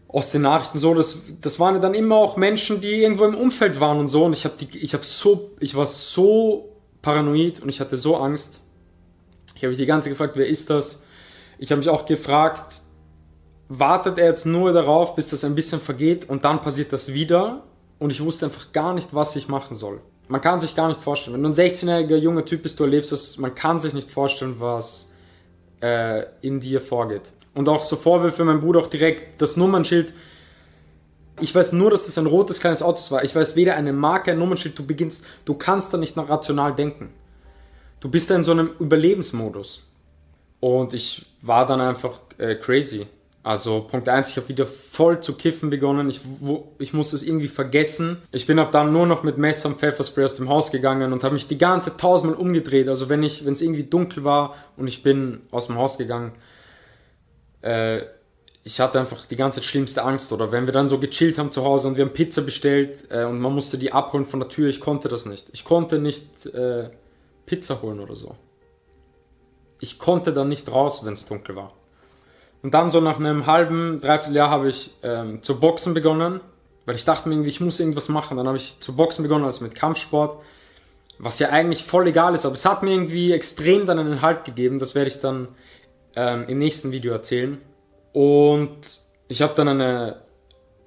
Aus 0.09 0.31
den 0.31 0.43
Nachrichten 0.43 0.79
so, 0.79 0.95
das, 0.95 1.19
das 1.41 1.61
waren 1.61 1.81
dann 1.81 1.95
immer 1.95 2.17
auch 2.17 2.37
Menschen, 2.37 2.81
die 2.81 3.03
irgendwo 3.03 3.25
im 3.25 3.35
Umfeld 3.35 3.81
waren 3.81 3.99
und 3.99 4.09
so. 4.09 4.25
Und 4.25 4.33
ich 4.33 4.45
habe 4.45 4.55
die, 4.59 4.79
ich 4.79 4.95
habe 4.95 5.05
so, 5.05 5.53
ich 5.61 5.75
war 5.75 5.87
so 5.87 6.77
paranoid 7.03 7.61
und 7.61 7.69
ich 7.69 7.81
hatte 7.81 7.97
so 7.97 8.17
Angst. 8.17 8.61
Ich 9.55 9.63
habe 9.63 9.69
mich 9.69 9.79
die 9.79 9.87
ganze 9.87 10.07
Zeit 10.07 10.19
gefragt, 10.19 10.37
wer 10.37 10.49
ist 10.49 10.69
das? 10.69 11.01
Ich 11.59 11.71
habe 11.71 11.79
mich 11.79 11.89
auch 11.89 12.05
gefragt, 12.05 12.82
wartet 13.79 14.19
er 14.19 14.27
jetzt 14.27 14.45
nur 14.45 14.73
darauf, 14.73 15.15
bis 15.15 15.31
das 15.31 15.45
ein 15.45 15.55
bisschen 15.55 15.81
vergeht 15.81 16.29
und 16.29 16.45
dann 16.45 16.61
passiert 16.61 16.93
das 16.93 17.13
wieder 17.13 17.63
und 17.99 18.11
ich 18.11 18.23
wusste 18.23 18.47
einfach 18.47 18.73
gar 18.73 18.93
nicht, 18.93 19.15
was 19.15 19.35
ich 19.37 19.49
machen 19.49 19.77
soll. 19.77 20.01
Man 20.29 20.41
kann 20.41 20.61
sich 20.61 20.75
gar 20.75 20.89
nicht 20.89 21.03
vorstellen. 21.03 21.35
Wenn 21.35 21.43
du 21.43 21.49
ein 21.51 21.55
16-jähriger 21.55 22.17
junger 22.17 22.45
Typ 22.45 22.63
bist, 22.63 22.79
du 22.79 22.85
erlebst 22.85 23.13
das, 23.13 23.39
man 23.39 23.55
kann 23.55 23.79
sich 23.79 23.93
nicht 23.93 24.11
vorstellen, 24.11 24.57
was 24.59 25.11
äh, 25.83 26.25
in 26.43 26.61
dir 26.61 26.81
vorgeht. 26.81 27.23
Und 27.55 27.69
auch 27.69 27.85
so 27.85 27.97
Vorwürfe, 27.97 28.45
mein 28.45 28.61
Bruder 28.61 28.81
auch 28.81 28.87
direkt, 28.87 29.41
das 29.41 29.57
Nummernschild. 29.57 30.13
Ich 31.41 31.55
weiß 31.55 31.73
nur, 31.73 31.91
dass 31.91 32.07
das 32.07 32.19
ein 32.19 32.27
rotes 32.27 32.61
kleines 32.61 32.83
Auto 32.83 33.01
war. 33.11 33.25
Ich 33.25 33.35
weiß 33.35 33.57
weder 33.57 33.75
eine 33.75 33.93
Marke, 33.93 34.33
ein 34.33 34.39
Nummernschild. 34.39 34.79
Du 34.79 34.87
beginnst, 34.87 35.25
du 35.45 35.55
kannst 35.55 35.93
da 35.93 35.99
nicht 35.99 36.17
noch 36.17 36.29
rational 36.29 36.75
denken. 36.75 37.11
Du 38.01 38.11
bist 38.11 38.31
da 38.31 38.37
in 38.37 38.45
so 38.45 38.53
einem 38.53 38.71
Überlebensmodus. 38.79 39.89
Und 40.61 40.95
ich 40.95 41.27
war 41.41 41.67
dann 41.67 41.81
einfach 41.81 42.21
äh, 42.39 42.55
crazy. 42.55 43.07
Also 43.45 43.81
Punkt 43.81 44.09
eins, 44.09 44.31
ich 44.31 44.37
habe 44.37 44.49
wieder 44.49 44.67
voll 44.67 45.21
zu 45.21 45.35
kiffen 45.35 45.69
begonnen. 45.69 46.09
Ich, 46.09 46.21
wo, 46.41 46.75
ich 46.79 46.93
musste 46.93 47.17
es 47.17 47.25
irgendwie 47.25 47.49
vergessen. 47.49 48.23
Ich 48.31 48.47
bin 48.47 48.59
ab 48.61 48.71
dann 48.71 48.93
nur 48.93 49.07
noch 49.07 49.25
mit 49.25 49.37
Messer 49.37 49.69
und 49.69 49.81
Pfefferspray 49.81 50.25
aus 50.25 50.37
dem 50.37 50.49
Haus 50.49 50.71
gegangen 50.71 51.13
und 51.13 51.25
habe 51.25 51.35
mich 51.35 51.49
die 51.49 51.59
ganze 51.59 51.97
tausendmal 51.97 52.39
umgedreht. 52.39 52.89
Also 52.89 53.09
wenn 53.09 53.23
ich, 53.25 53.45
wenn 53.45 53.55
es 53.55 53.63
irgendwie 53.63 53.83
dunkel 53.83 54.23
war 54.23 54.55
und 54.77 54.87
ich 54.87 55.03
bin 55.03 55.41
aus 55.51 55.67
dem 55.67 55.77
Haus 55.77 55.99
gegangen, 55.99 56.33
äh, 57.63 58.03
ich 58.65 58.79
hatte 58.79 59.01
einfach 59.01 59.27
die 59.27 59.35
ganze 59.35 59.61
schlimmste 59.61 60.05
Angst. 60.05 60.33
Oder 60.33 60.53
wenn 60.53 60.67
wir 60.67 60.73
dann 60.73 60.89
so 60.89 60.99
gechillt 60.99 61.37
haben 61.37 61.51
zu 61.51 61.65
Hause 61.65 61.89
und 61.89 61.97
wir 61.97 62.05
haben 62.05 62.13
Pizza 62.13 62.43
bestellt 62.43 63.11
äh, 63.11 63.25
und 63.25 63.41
man 63.41 63.53
musste 63.53 63.77
die 63.77 63.93
abholen 63.93 64.25
von 64.25 64.39
der 64.39 64.51
Tür, 64.51 64.69
ich 64.69 64.79
konnte 64.79 65.09
das 65.09 65.27
nicht. 65.27 65.49
Ich 65.53 65.65
konnte 65.65 65.99
nicht 65.99 66.47
äh, 66.47 66.91
Pizza 67.47 67.83
holen 67.83 67.99
oder 67.99 68.15
so. 68.15 68.37
Ich 69.81 69.99
konnte 69.99 70.33
dann 70.33 70.49
nicht 70.49 70.71
raus, 70.71 71.05
wenn 71.05 71.15
es 71.15 71.27
dunkel 71.27 71.57
war. 71.57 71.73
Und 72.63 72.75
dann 72.75 72.91
so 72.91 73.01
nach 73.01 73.19
einem 73.19 73.47
halben, 73.47 74.01
dreiviertel 74.01 74.37
Jahr 74.37 74.51
habe 74.51 74.69
ich 74.69 74.93
ähm, 75.03 75.43
zu 75.43 75.59
Boxen 75.59 75.95
begonnen, 75.95 76.41
weil 76.87 76.95
ich 76.95 77.05
dachte 77.05 77.29
mir 77.29 77.35
irgendwie, 77.35 77.51
ich 77.51 77.61
muss 77.61 77.81
irgendwas 77.81 78.09
machen. 78.09 78.37
Dann 78.37 78.47
habe 78.47 78.57
ich 78.57 78.79
zu 78.81 78.95
Boxen 78.95 79.23
begonnen, 79.23 79.45
also 79.45 79.65
mit 79.65 79.75
Kampfsport, 79.75 80.41
was 81.19 81.39
ja 81.39 81.51
eigentlich 81.51 81.85
voll 81.85 82.07
egal 82.07 82.35
ist, 82.35 82.45
aber 82.45 82.55
es 82.55 82.65
hat 82.65 82.83
mir 82.83 82.93
irgendwie 82.93 83.33
extrem 83.33 83.87
dann 83.87 83.99
einen 83.99 84.23
Halt 84.23 84.45
gegeben. 84.45 84.79
Das 84.79 84.95
werde 84.95 85.09
ich 85.09 85.21
dann 85.21 85.49
ähm, 86.15 86.45
im 86.49 86.59
nächsten 86.59 86.93
Video 86.93 87.13
erzählen. 87.13 87.61
Und 88.13 88.77
ich 89.29 89.43
habe 89.43 89.55
dann 89.55 89.69
eine 89.69 90.23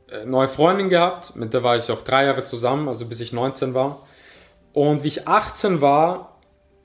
äh, 0.10 0.25
neue 0.25 0.48
Freundin 0.48 0.89
gehabt, 0.89 1.36
mit 1.36 1.53
der 1.53 1.63
war 1.63 1.77
ich 1.77 1.91
auch 1.91 2.01
drei 2.01 2.25
Jahre 2.25 2.44
zusammen, 2.46 2.88
also 2.88 3.05
bis 3.05 3.20
ich 3.20 3.34
19 3.34 3.74
war. 3.74 4.05
Und 4.74 5.03
wie 5.03 5.08
ich 5.08 5.27
18 5.27 5.82
war, 5.82 6.35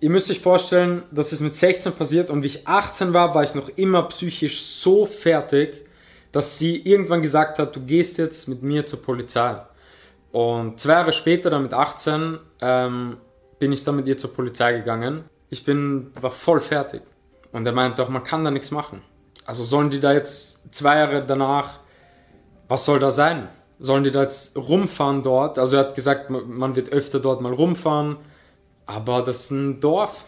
ihr 0.01 0.11
müsst 0.11 0.31
euch 0.31 0.41
vorstellen, 0.41 1.03
das 1.11 1.33
ist 1.33 1.41
mit 1.41 1.55
16 1.55 1.93
passiert 1.93 2.31
und 2.31 2.43
wie 2.43 2.49
ich 2.49 2.67
18 2.67 3.13
war, 3.13 3.35
war 3.35 3.45
ich 3.45 3.55
noch 3.55 3.69
immer 3.77 4.03
psychisch 4.05 4.63
so 4.63 5.07
fertig, 5.07 5.87
dass 6.33 6.59
sie 6.59 6.77
irgendwann 6.77 7.23
gesagt 7.23 7.59
hat, 7.59 7.77
du 7.77 7.81
gehst 7.81 8.19
jetzt 8.19 8.49
mit 8.49 8.63
mir 8.63 8.87
zur 8.87 9.03
Polizei. 9.03 9.61
Und 10.33 10.81
zwei 10.81 10.93
Jahre 10.93 11.13
später, 11.13 11.51
dann 11.51 11.63
mit 11.63 11.75
18, 11.75 12.39
ähm, 12.61 13.17
bin 13.59 13.73
ich 13.73 13.85
dann 13.85 13.97
mit 13.97 14.07
ihr 14.07 14.17
zur 14.17 14.33
Polizei 14.33 14.73
gegangen. 14.73 15.25
Ich 15.51 15.65
bin, 15.65 16.13
war 16.21 16.31
voll 16.31 16.61
fertig. 16.61 17.03
Und 17.53 17.67
er 17.67 17.73
meinte 17.73 18.03
auch, 18.03 18.09
man 18.09 18.23
kann 18.23 18.45
da 18.45 18.51
nichts 18.51 18.71
machen. 18.71 19.03
Also 19.45 19.65
sollen 19.65 19.91
die 19.91 19.99
da 19.99 20.13
jetzt 20.13 20.73
zwei 20.73 20.99
Jahre 20.99 21.25
danach, 21.27 21.81
was 22.69 22.85
soll 22.85 23.01
da 23.01 23.11
sein? 23.11 23.49
Sollen 23.81 24.05
die 24.05 24.13
da 24.13 24.23
jetzt 24.23 24.57
rumfahren 24.57 25.25
dort? 25.25 25.59
Also 25.59 25.77
er 25.77 25.87
hat 25.87 25.95
gesagt, 25.97 26.31
man 26.31 26.77
wird 26.77 26.91
öfter 26.91 27.19
dort 27.19 27.41
mal 27.41 27.53
rumfahren 27.53 28.19
aber 28.91 29.23
das 29.23 29.45
ist 29.45 29.51
ein 29.51 29.81
Dorf. 29.81 30.25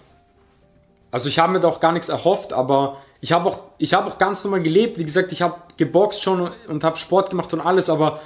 Also 1.10 1.28
ich 1.28 1.38
habe 1.38 1.52
mir 1.52 1.60
da 1.60 1.68
auch 1.68 1.80
gar 1.80 1.92
nichts 1.92 2.08
erhofft, 2.08 2.52
aber 2.52 2.98
ich 3.20 3.32
habe 3.32 3.48
auch, 3.48 3.60
ich 3.78 3.94
auch 3.94 4.18
ganz 4.18 4.42
normal 4.44 4.62
gelebt. 4.62 4.98
Wie 4.98 5.04
gesagt, 5.04 5.32
ich 5.32 5.42
habe 5.42 5.54
geboxt 5.76 6.22
schon 6.22 6.50
und 6.68 6.84
habe 6.84 6.96
Sport 6.96 7.30
gemacht 7.30 7.52
und 7.52 7.60
alles, 7.60 7.90
aber 7.90 8.20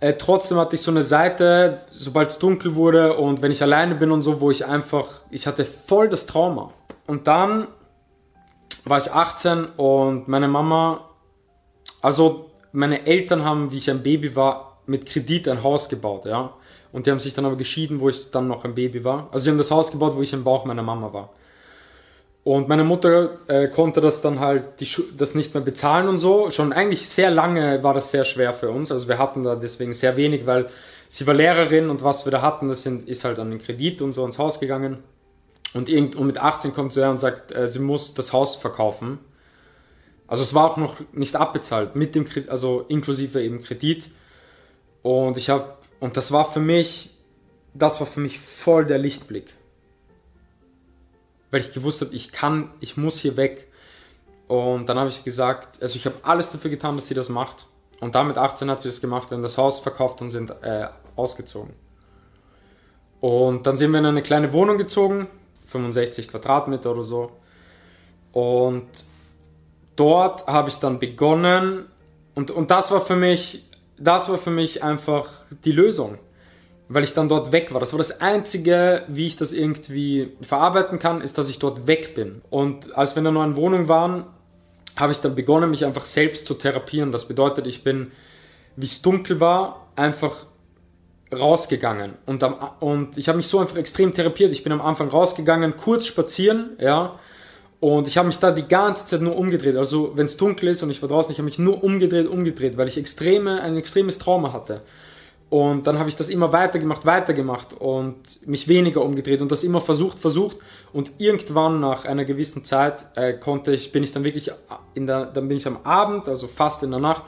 äh, 0.00 0.14
trotzdem 0.14 0.58
hatte 0.58 0.76
ich 0.76 0.82
so 0.82 0.90
eine 0.90 1.02
Seite, 1.02 1.82
sobald 1.90 2.30
es 2.30 2.38
dunkel 2.38 2.74
wurde 2.74 3.16
und 3.16 3.42
wenn 3.42 3.52
ich 3.52 3.62
alleine 3.62 3.94
bin 3.94 4.10
und 4.10 4.22
so, 4.22 4.40
wo 4.40 4.50
ich 4.50 4.64
einfach, 4.66 5.06
ich 5.30 5.46
hatte 5.46 5.64
voll 5.64 6.08
das 6.08 6.26
Trauma. 6.26 6.72
Und 7.06 7.26
dann 7.26 7.68
war 8.84 8.98
ich 8.98 9.12
18 9.12 9.66
und 9.76 10.28
meine 10.28 10.48
Mama, 10.48 11.08
also 12.02 12.50
meine 12.72 13.06
Eltern 13.06 13.44
haben, 13.44 13.70
wie 13.70 13.78
ich 13.78 13.90
ein 13.90 14.02
Baby 14.02 14.36
war, 14.36 14.78
mit 14.86 15.06
Kredit 15.06 15.48
ein 15.48 15.62
Haus 15.62 15.88
gebaut, 15.88 16.26
ja. 16.26 16.52
Und 16.96 17.06
die 17.06 17.10
haben 17.10 17.20
sich 17.20 17.34
dann 17.34 17.44
aber 17.44 17.56
geschieden, 17.56 18.00
wo 18.00 18.08
ich 18.08 18.30
dann 18.30 18.48
noch 18.48 18.64
ein 18.64 18.74
Baby 18.74 19.04
war. 19.04 19.28
Also 19.30 19.44
sie 19.44 19.50
haben 19.50 19.58
das 19.58 19.70
Haus 19.70 19.90
gebaut, 19.90 20.16
wo 20.16 20.22
ich 20.22 20.32
im 20.32 20.44
Bauch 20.44 20.64
meiner 20.64 20.82
Mama 20.82 21.12
war. 21.12 21.28
Und 22.42 22.68
meine 22.68 22.84
Mutter 22.84 23.36
äh, 23.48 23.68
konnte 23.68 24.00
das 24.00 24.22
dann 24.22 24.40
halt 24.40 24.80
die, 24.80 24.88
das 25.14 25.34
nicht 25.34 25.52
mehr 25.52 25.62
bezahlen 25.62 26.08
und 26.08 26.16
so. 26.16 26.50
Schon 26.50 26.72
eigentlich 26.72 27.06
sehr 27.06 27.30
lange 27.30 27.82
war 27.82 27.92
das 27.92 28.10
sehr 28.10 28.24
schwer 28.24 28.54
für 28.54 28.70
uns. 28.70 28.90
Also 28.90 29.08
wir 29.08 29.18
hatten 29.18 29.44
da 29.44 29.56
deswegen 29.56 29.92
sehr 29.92 30.16
wenig, 30.16 30.46
weil 30.46 30.70
sie 31.10 31.26
war 31.26 31.34
Lehrerin 31.34 31.90
und 31.90 32.02
was 32.02 32.24
wir 32.24 32.32
da 32.32 32.40
hatten, 32.40 32.70
das 32.70 32.82
sind, 32.82 33.06
ist 33.06 33.24
halt 33.24 33.38
an 33.40 33.50
den 33.50 33.60
Kredit 33.60 34.00
und 34.00 34.14
so 34.14 34.24
ins 34.24 34.38
Haus 34.38 34.58
gegangen. 34.58 35.02
Und, 35.74 35.90
irgend, 35.90 36.16
und 36.16 36.26
mit 36.26 36.38
18 36.38 36.72
kommt 36.72 36.94
sie 36.94 37.00
her 37.00 37.10
und 37.10 37.18
sagt, 37.18 37.54
äh, 37.54 37.68
sie 37.68 37.78
muss 37.78 38.14
das 38.14 38.32
Haus 38.32 38.56
verkaufen. 38.56 39.18
Also 40.28 40.42
es 40.42 40.54
war 40.54 40.64
auch 40.64 40.78
noch 40.78 40.96
nicht 41.12 41.36
abbezahlt, 41.36 41.94
mit 41.94 42.14
dem 42.14 42.24
Kredit, 42.24 42.48
also 42.48 42.86
inklusive 42.88 43.42
eben 43.42 43.62
Kredit. 43.62 44.06
Und 45.02 45.36
ich 45.36 45.50
habe 45.50 45.76
und 46.00 46.16
das 46.16 46.32
war 46.32 46.50
für 46.50 46.60
mich, 46.60 47.10
das 47.74 48.00
war 48.00 48.06
für 48.06 48.20
mich 48.20 48.38
voll 48.38 48.84
der 48.84 48.98
Lichtblick. 48.98 49.52
Weil 51.50 51.60
ich 51.60 51.72
gewusst 51.72 52.00
habe, 52.00 52.14
ich 52.14 52.32
kann, 52.32 52.70
ich 52.80 52.96
muss 52.96 53.18
hier 53.18 53.36
weg. 53.36 53.68
Und 54.48 54.88
dann 54.88 54.98
habe 54.98 55.08
ich 55.08 55.24
gesagt, 55.24 55.82
also 55.82 55.96
ich 55.96 56.06
habe 56.06 56.16
alles 56.22 56.50
dafür 56.50 56.70
getan, 56.70 56.96
dass 56.96 57.06
sie 57.08 57.14
das 57.14 57.28
macht. 57.28 57.66
Und 58.00 58.14
damit 58.14 58.36
18 58.36 58.70
hat 58.70 58.82
sie 58.82 58.88
das 58.88 59.00
gemacht, 59.00 59.30
wir 59.30 59.36
haben 59.36 59.42
das 59.42 59.56
Haus 59.56 59.80
verkauft 59.80 60.20
und 60.20 60.30
sind 60.30 60.50
äh, 60.62 60.88
ausgezogen. 61.16 61.72
Und 63.20 63.66
dann 63.66 63.76
sind 63.76 63.90
wir 63.92 63.98
in 63.98 64.06
eine 64.06 64.22
kleine 64.22 64.52
Wohnung 64.52 64.76
gezogen, 64.76 65.28
65 65.66 66.28
Quadratmeter 66.28 66.90
oder 66.90 67.02
so. 67.02 67.32
Und 68.32 68.86
dort 69.96 70.46
habe 70.46 70.68
ich 70.68 70.76
dann 70.76 70.98
begonnen, 70.98 71.86
und, 72.34 72.50
und 72.50 72.70
das 72.70 72.90
war 72.90 73.00
für 73.00 73.16
mich 73.16 73.64
das 73.98 74.28
war 74.28 74.38
für 74.38 74.50
mich 74.50 74.82
einfach 74.82 75.28
die 75.64 75.72
Lösung, 75.72 76.18
weil 76.88 77.04
ich 77.04 77.14
dann 77.14 77.28
dort 77.28 77.52
weg 77.52 77.72
war. 77.72 77.80
Das 77.80 77.92
war 77.92 77.98
das 77.98 78.20
Einzige, 78.20 79.04
wie 79.08 79.26
ich 79.26 79.36
das 79.36 79.52
irgendwie 79.52 80.32
verarbeiten 80.42 80.98
kann, 80.98 81.20
ist, 81.20 81.38
dass 81.38 81.48
ich 81.48 81.58
dort 81.58 81.86
weg 81.86 82.14
bin. 82.14 82.42
Und 82.50 82.96
als 82.96 83.14
wir 83.14 83.18
in 83.18 83.24
der 83.24 83.32
neuen 83.32 83.56
Wohnung 83.56 83.88
waren, 83.88 84.24
habe 84.96 85.12
ich 85.12 85.20
dann 85.20 85.34
begonnen, 85.34 85.70
mich 85.70 85.84
einfach 85.84 86.04
selbst 86.04 86.46
zu 86.46 86.54
therapieren. 86.54 87.12
Das 87.12 87.28
bedeutet, 87.28 87.66
ich 87.66 87.84
bin, 87.84 88.12
wie 88.76 88.86
es 88.86 89.02
dunkel 89.02 89.40
war, 89.40 89.88
einfach 89.94 90.46
rausgegangen. 91.36 92.14
Und, 92.24 92.42
am, 92.42 92.54
und 92.80 93.18
ich 93.18 93.28
habe 93.28 93.36
mich 93.36 93.48
so 93.48 93.58
einfach 93.58 93.76
extrem 93.76 94.14
therapiert. 94.14 94.52
Ich 94.52 94.62
bin 94.62 94.72
am 94.72 94.80
Anfang 94.80 95.08
rausgegangen, 95.08 95.76
kurz 95.76 96.06
spazieren, 96.06 96.76
ja, 96.80 97.18
und 97.86 98.08
ich 98.08 98.18
habe 98.18 98.26
mich 98.26 98.40
da 98.40 98.50
die 98.50 98.66
ganze 98.66 99.06
Zeit 99.06 99.20
nur 99.20 99.36
umgedreht. 99.36 99.76
Also 99.76 100.10
wenn 100.16 100.26
es 100.26 100.36
dunkel 100.36 100.70
ist 100.70 100.82
und 100.82 100.90
ich 100.90 101.00
war 101.02 101.08
draußen, 101.08 101.30
ich 101.30 101.38
habe 101.38 101.44
mich 101.44 101.60
nur 101.60 101.84
umgedreht, 101.84 102.26
umgedreht, 102.26 102.76
weil 102.76 102.88
ich 102.88 102.98
extreme, 102.98 103.62
ein 103.62 103.76
extremes 103.76 104.18
Trauma 104.18 104.52
hatte. 104.52 104.80
Und 105.50 105.86
dann 105.86 105.96
habe 105.96 106.08
ich 106.08 106.16
das 106.16 106.28
immer 106.28 106.52
weitergemacht, 106.52 107.06
weitergemacht 107.06 107.74
und 107.74 108.44
mich 108.44 108.66
weniger 108.66 109.04
umgedreht 109.04 109.40
und 109.40 109.52
das 109.52 109.62
immer 109.62 109.80
versucht, 109.80 110.18
versucht. 110.18 110.56
Und 110.92 111.12
irgendwann 111.18 111.78
nach 111.78 112.06
einer 112.06 112.24
gewissen 112.24 112.64
Zeit 112.64 113.06
äh, 113.14 113.34
konnte 113.34 113.72
ich, 113.72 113.92
bin 113.92 114.02
ich 114.02 114.10
dann 114.10 114.24
wirklich 114.24 114.50
in 114.94 115.06
der, 115.06 115.26
dann 115.26 115.46
bin 115.46 115.56
ich 115.56 115.68
am 115.68 115.78
Abend, 115.84 116.26
also 116.26 116.48
fast 116.48 116.82
in 116.82 116.90
der 116.90 116.98
Nacht, 116.98 117.22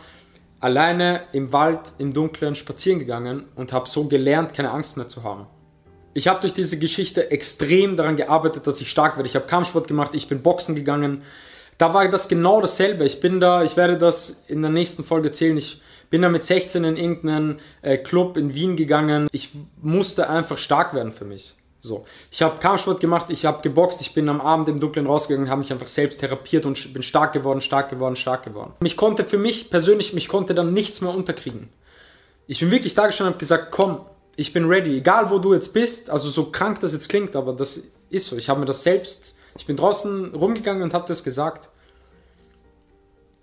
alleine 0.58 1.20
im 1.30 1.52
Wald, 1.52 1.92
im 1.98 2.12
Dunkeln 2.12 2.56
spazieren 2.56 2.98
gegangen 2.98 3.44
und 3.54 3.72
habe 3.72 3.88
so 3.88 4.08
gelernt, 4.08 4.54
keine 4.54 4.72
Angst 4.72 4.96
mehr 4.96 5.06
zu 5.06 5.22
haben. 5.22 5.46
Ich 6.18 6.26
habe 6.26 6.40
durch 6.40 6.52
diese 6.52 6.80
Geschichte 6.80 7.30
extrem 7.30 7.96
daran 7.96 8.16
gearbeitet, 8.16 8.66
dass 8.66 8.80
ich 8.80 8.90
stark 8.90 9.16
werde. 9.16 9.28
Ich 9.28 9.36
habe 9.36 9.46
Kampfsport 9.46 9.86
gemacht, 9.86 10.16
ich 10.16 10.26
bin 10.26 10.42
Boxen 10.42 10.74
gegangen. 10.74 11.22
Da 11.78 11.94
war 11.94 12.08
das 12.08 12.26
genau 12.26 12.60
dasselbe. 12.60 13.04
Ich 13.04 13.20
bin 13.20 13.38
da, 13.38 13.62
ich 13.62 13.76
werde 13.76 13.98
das 13.98 14.42
in 14.48 14.60
der 14.60 14.72
nächsten 14.72 15.04
Folge 15.04 15.28
erzählen. 15.28 15.56
Ich 15.56 15.80
bin 16.10 16.22
da 16.22 16.28
mit 16.28 16.42
16 16.42 16.82
in 16.82 16.96
irgendeinen 16.96 17.60
äh, 17.82 17.98
Club 17.98 18.36
in 18.36 18.52
Wien 18.52 18.74
gegangen. 18.74 19.28
Ich 19.30 19.50
musste 19.80 20.28
einfach 20.28 20.58
stark 20.58 20.92
werden 20.92 21.12
für 21.12 21.24
mich. 21.24 21.54
So, 21.82 22.04
ich 22.32 22.42
habe 22.42 22.58
Kampfsport 22.58 22.98
gemacht, 22.98 23.26
ich 23.28 23.46
habe 23.46 23.62
geboxt, 23.62 24.00
ich 24.00 24.12
bin 24.12 24.28
am 24.28 24.40
Abend 24.40 24.68
im 24.68 24.80
Dunkeln 24.80 25.06
rausgegangen, 25.06 25.48
habe 25.48 25.60
mich 25.60 25.72
einfach 25.72 25.86
selbst 25.86 26.18
therapiert 26.18 26.66
und 26.66 26.92
bin 26.92 27.04
stark 27.04 27.32
geworden, 27.32 27.60
stark 27.60 27.90
geworden, 27.90 28.16
stark 28.16 28.42
geworden. 28.42 28.72
Mich 28.80 28.96
konnte 28.96 29.24
für 29.24 29.38
mich 29.38 29.70
persönlich, 29.70 30.12
mich 30.12 30.26
konnte 30.26 30.56
dann 30.56 30.74
nichts 30.74 31.00
mehr 31.00 31.14
unterkriegen. 31.14 31.68
Ich 32.48 32.58
bin 32.58 32.72
wirklich 32.72 32.96
da 32.96 33.06
gestanden 33.06 33.28
und 33.28 33.34
habe 33.34 33.40
gesagt, 33.40 33.70
komm, 33.70 34.00
Ich 34.38 34.52
bin 34.52 34.66
ready, 34.66 34.98
egal 34.98 35.30
wo 35.30 35.40
du 35.40 35.52
jetzt 35.52 35.72
bist. 35.72 36.10
Also 36.10 36.30
so 36.30 36.52
krank 36.52 36.78
das 36.78 36.92
jetzt 36.92 37.08
klingt, 37.08 37.34
aber 37.34 37.52
das 37.52 37.82
ist 38.08 38.26
so. 38.26 38.36
Ich 38.36 38.48
habe 38.48 38.60
mir 38.60 38.66
das 38.66 38.84
selbst, 38.84 39.36
ich 39.58 39.66
bin 39.66 39.74
draußen 39.74 40.32
rumgegangen 40.32 40.84
und 40.84 40.94
habe 40.94 41.08
das 41.08 41.24
gesagt. 41.24 41.68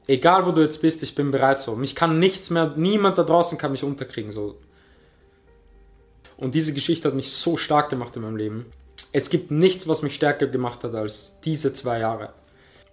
Egal 0.07 0.45
wo 0.45 0.53
du 0.53 0.61
jetzt 0.61 0.81
bist, 0.81 1.03
ich 1.03 1.13
bin 1.13 1.31
bereit 1.31 1.59
so. 1.59 1.75
Mich 1.75 1.95
kann 1.95 2.17
nichts 2.17 2.49
mehr, 2.49 2.75
niemand 2.77 3.17
da 3.17 3.23
draußen 3.23 3.57
kann 3.57 3.73
mich 3.73 3.83
unterkriegen 3.83 4.31
so. 4.31 4.55
Und 6.37 6.55
diese 6.55 6.71
Geschichte 6.71 7.09
hat 7.09 7.15
mich 7.15 7.33
so 7.33 7.57
stark 7.57 7.89
gemacht 7.89 8.15
in 8.15 8.21
meinem 8.21 8.37
Leben. 8.37 8.65
Es 9.11 9.29
gibt 9.29 9.51
nichts, 9.51 9.89
was 9.89 10.01
mich 10.01 10.15
stärker 10.15 10.47
gemacht 10.47 10.85
hat 10.85 10.95
als 10.95 11.41
diese 11.43 11.73
zwei 11.73 11.99
Jahre. 11.99 12.31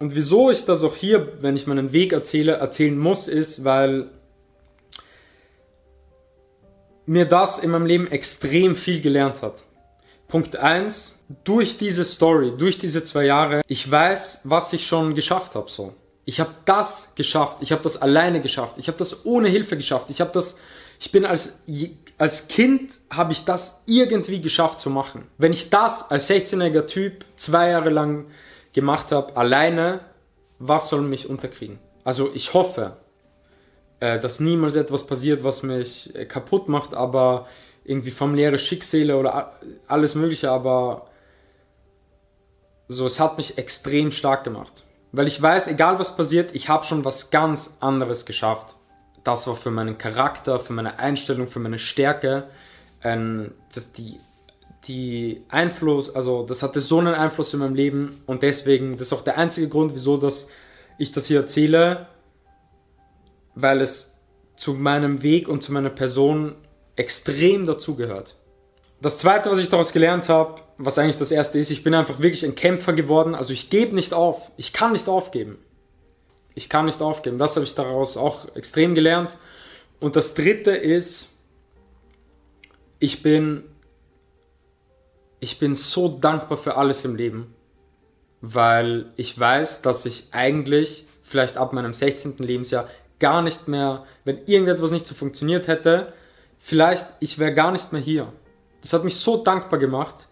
Und 0.00 0.16
wieso 0.16 0.50
ich 0.50 0.64
das 0.64 0.82
auch 0.82 0.96
hier, 0.96 1.34
wenn 1.40 1.54
ich 1.54 1.68
meinen 1.68 1.92
Weg 1.92 2.12
erzähle, 2.12 2.54
erzählen 2.54 2.98
muss, 2.98 3.28
ist, 3.28 3.62
weil 3.62 4.10
mir 7.06 7.24
das 7.24 7.58
in 7.58 7.70
meinem 7.70 7.86
Leben 7.86 8.06
extrem 8.10 8.76
viel 8.76 9.00
gelernt 9.00 9.42
hat. 9.42 9.62
Punkt 10.28 10.56
eins: 10.56 11.22
durch 11.44 11.78
diese 11.78 12.04
Story, 12.04 12.52
durch 12.56 12.78
diese 12.78 13.04
zwei 13.04 13.24
Jahre, 13.24 13.62
ich 13.66 13.90
weiß, 13.90 14.40
was 14.44 14.72
ich 14.72 14.86
schon 14.86 15.14
geschafft 15.14 15.54
habe. 15.54 15.70
So. 15.70 15.94
Ich 16.24 16.40
habe 16.40 16.54
das 16.64 17.14
geschafft, 17.14 17.58
ich 17.60 17.72
habe 17.72 17.82
das 17.82 18.00
alleine 18.00 18.40
geschafft, 18.40 18.78
ich 18.78 18.86
habe 18.86 18.98
das 18.98 19.26
ohne 19.26 19.48
Hilfe 19.48 19.76
geschafft, 19.76 20.08
ich 20.10 20.20
habe 20.20 20.30
das, 20.32 20.56
ich 21.00 21.10
bin 21.10 21.24
als, 21.24 21.58
als 22.16 22.46
Kind, 22.46 22.98
habe 23.10 23.32
ich 23.32 23.44
das 23.44 23.82
irgendwie 23.86 24.40
geschafft 24.40 24.80
zu 24.80 24.88
machen. 24.88 25.26
Wenn 25.36 25.52
ich 25.52 25.70
das 25.70 26.10
als 26.10 26.30
16-jähriger 26.30 26.86
Typ 26.86 27.24
zwei 27.34 27.70
Jahre 27.70 27.90
lang 27.90 28.26
gemacht 28.72 29.10
habe, 29.10 29.36
alleine, 29.36 30.00
was 30.60 30.88
soll 30.88 31.02
mich 31.02 31.28
unterkriegen? 31.28 31.80
Also 32.04 32.30
ich 32.34 32.54
hoffe, 32.54 32.96
äh, 34.02 34.18
dass 34.18 34.40
niemals 34.40 34.74
etwas 34.74 35.06
passiert, 35.06 35.44
was 35.44 35.62
mich 35.62 36.12
äh, 36.16 36.24
kaputt 36.24 36.68
macht, 36.68 36.92
aber 36.92 37.46
irgendwie 37.84 38.10
familiäre 38.10 38.58
Schicksale 38.58 39.16
oder 39.16 39.60
alles 39.86 40.16
Mögliche, 40.16 40.50
aber 40.50 41.06
so, 42.88 43.06
es 43.06 43.20
hat 43.20 43.36
mich 43.36 43.58
extrem 43.58 44.10
stark 44.10 44.42
gemacht. 44.42 44.82
Weil 45.12 45.28
ich 45.28 45.40
weiß, 45.40 45.68
egal 45.68 46.00
was 46.00 46.16
passiert, 46.16 46.52
ich 46.52 46.68
habe 46.68 46.84
schon 46.84 47.04
was 47.04 47.30
ganz 47.30 47.76
anderes 47.78 48.26
geschafft. 48.26 48.74
Das 49.22 49.46
war 49.46 49.54
für 49.54 49.70
meinen 49.70 49.98
Charakter, 49.98 50.58
für 50.58 50.72
meine 50.72 50.98
Einstellung, 50.98 51.46
für 51.46 51.60
meine 51.60 51.78
Stärke, 51.78 52.48
ähm, 53.04 53.52
dass 53.72 53.92
die 53.92 54.18
die 54.88 55.44
Einfluss, 55.48 56.12
also 56.12 56.44
das 56.44 56.64
hatte 56.64 56.80
so 56.80 56.98
einen 56.98 57.14
Einfluss 57.14 57.54
in 57.54 57.60
meinem 57.60 57.76
Leben 57.76 58.22
und 58.26 58.42
deswegen, 58.42 58.96
das 58.96 59.08
ist 59.08 59.12
auch 59.12 59.22
der 59.22 59.38
einzige 59.38 59.68
Grund, 59.68 59.94
wieso 59.94 60.16
dass 60.16 60.48
ich 60.98 61.12
das 61.12 61.26
hier 61.26 61.38
erzähle, 61.38 62.08
weil 63.54 63.80
es 63.80 64.12
zu 64.56 64.74
meinem 64.74 65.22
Weg 65.22 65.48
und 65.48 65.62
zu 65.62 65.72
meiner 65.72 65.90
Person 65.90 66.54
extrem 66.96 67.66
dazugehört. 67.66 68.36
Das 69.00 69.18
zweite, 69.18 69.50
was 69.50 69.58
ich 69.58 69.68
daraus 69.68 69.92
gelernt 69.92 70.28
habe, 70.28 70.62
was 70.78 70.98
eigentlich 70.98 71.18
das 71.18 71.30
erste 71.30 71.58
ist, 71.58 71.70
ich 71.70 71.82
bin 71.82 71.94
einfach 71.94 72.20
wirklich 72.20 72.44
ein 72.44 72.54
Kämpfer 72.54 72.92
geworden. 72.92 73.34
Also 73.34 73.52
ich 73.52 73.70
gebe 73.70 73.94
nicht 73.94 74.14
auf. 74.14 74.50
Ich 74.56 74.72
kann 74.72 74.92
nicht 74.92 75.08
aufgeben. 75.08 75.58
Ich 76.54 76.68
kann 76.68 76.86
nicht 76.86 77.02
aufgeben. 77.02 77.38
Das 77.38 77.56
habe 77.56 77.64
ich 77.64 77.74
daraus 77.74 78.16
auch 78.16 78.54
extrem 78.54 78.94
gelernt. 78.94 79.36
Und 79.98 80.16
das 80.16 80.34
dritte 80.34 80.70
ist, 80.70 81.30
ich 83.00 83.22
bin 83.22 83.64
ich 85.42 85.58
bin 85.58 85.74
so 85.74 86.08
dankbar 86.08 86.56
für 86.56 86.76
alles 86.76 87.04
im 87.04 87.16
Leben, 87.16 87.52
weil 88.40 89.10
ich 89.16 89.36
weiß, 89.36 89.82
dass 89.82 90.06
ich 90.06 90.28
eigentlich 90.30 91.04
vielleicht 91.24 91.56
ab 91.56 91.72
meinem 91.72 91.94
16. 91.94 92.36
Lebensjahr 92.38 92.88
gar 93.22 93.40
nicht 93.40 93.68
mehr, 93.68 94.04
wenn 94.24 94.44
irgendetwas 94.46 94.90
nicht 94.90 95.06
so 95.06 95.14
funktioniert 95.14 95.68
hätte, 95.68 96.12
vielleicht 96.58 97.06
ich 97.20 97.38
wäre 97.38 97.54
gar 97.54 97.70
nicht 97.70 97.92
mehr 97.92 98.02
hier. 98.02 98.32
Das 98.82 98.92
hat 98.92 99.04
mich 99.04 99.16
so 99.16 99.42
dankbar 99.42 99.78
gemacht 99.78 100.26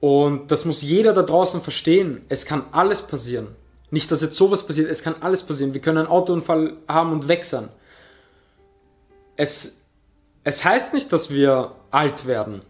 und 0.00 0.50
das 0.50 0.64
muss 0.64 0.82
jeder 0.82 1.12
da 1.12 1.22
draußen 1.22 1.62
verstehen. 1.62 2.24
Es 2.28 2.44
kann 2.44 2.64
alles 2.72 3.02
passieren. 3.02 3.54
Nicht, 3.90 4.10
dass 4.10 4.20
jetzt 4.20 4.36
sowas 4.36 4.66
passiert, 4.66 4.90
es 4.90 5.02
kann 5.02 5.14
alles 5.20 5.44
passieren. 5.44 5.72
Wir 5.72 5.80
können 5.80 5.98
einen 5.98 6.08
Autounfall 6.08 6.76
haben 6.88 7.12
und 7.12 7.28
weg 7.28 7.44
sein. 7.44 7.68
Es, 9.36 9.80
es 10.42 10.64
heißt 10.64 10.92
nicht, 10.92 11.12
dass 11.12 11.30
wir 11.30 11.72
alt 11.92 12.26
werden. 12.26 12.62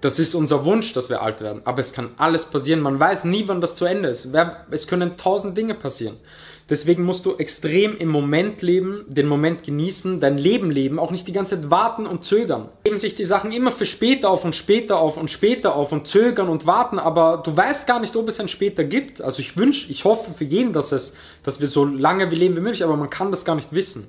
Das 0.00 0.20
ist 0.20 0.36
unser 0.36 0.64
Wunsch, 0.64 0.92
dass 0.92 1.10
wir 1.10 1.22
alt 1.22 1.40
werden. 1.40 1.62
Aber 1.64 1.80
es 1.80 1.92
kann 1.92 2.10
alles 2.18 2.44
passieren. 2.44 2.80
Man 2.80 3.00
weiß 3.00 3.24
nie, 3.24 3.48
wann 3.48 3.60
das 3.60 3.74
zu 3.74 3.84
Ende 3.84 4.08
ist. 4.08 4.28
Es 4.70 4.86
können 4.86 5.16
tausend 5.16 5.56
Dinge 5.58 5.74
passieren. 5.74 6.18
Deswegen 6.70 7.02
musst 7.02 7.24
du 7.24 7.36
extrem 7.36 7.96
im 7.96 8.08
Moment 8.08 8.60
leben, 8.60 9.06
den 9.08 9.26
Moment 9.26 9.62
genießen, 9.62 10.20
dein 10.20 10.36
Leben 10.36 10.70
leben, 10.70 10.98
auch 10.98 11.10
nicht 11.10 11.26
die 11.26 11.32
ganze 11.32 11.58
Zeit 11.58 11.70
warten 11.70 12.06
und 12.06 12.24
zögern. 12.24 12.68
Geben 12.84 12.98
sich 12.98 13.14
die 13.14 13.24
Sachen 13.24 13.52
immer 13.52 13.72
für 13.72 13.86
später 13.86 14.28
auf 14.28 14.44
und 14.44 14.54
später 14.54 14.98
auf 14.98 15.16
und 15.16 15.30
später 15.30 15.74
auf 15.74 15.92
und 15.92 16.06
zögern 16.06 16.50
und 16.50 16.66
warten, 16.66 16.98
aber 16.98 17.42
du 17.42 17.56
weißt 17.56 17.86
gar 17.86 18.00
nicht, 18.00 18.14
ob 18.16 18.28
es 18.28 18.38
ein 18.38 18.48
später 18.48 18.84
gibt. 18.84 19.22
Also 19.22 19.40
ich 19.40 19.56
wünsche, 19.56 19.90
ich 19.90 20.04
hoffe 20.04 20.34
für 20.34 20.44
jeden, 20.44 20.74
dass 20.74 20.92
es, 20.92 21.14
dass 21.42 21.58
wir 21.58 21.68
so 21.68 21.86
lange 21.86 22.30
wie 22.30 22.36
leben 22.36 22.54
wie 22.54 22.60
möglich, 22.60 22.84
aber 22.84 22.98
man 22.98 23.08
kann 23.08 23.30
das 23.30 23.46
gar 23.46 23.54
nicht 23.54 23.72
wissen. 23.72 24.06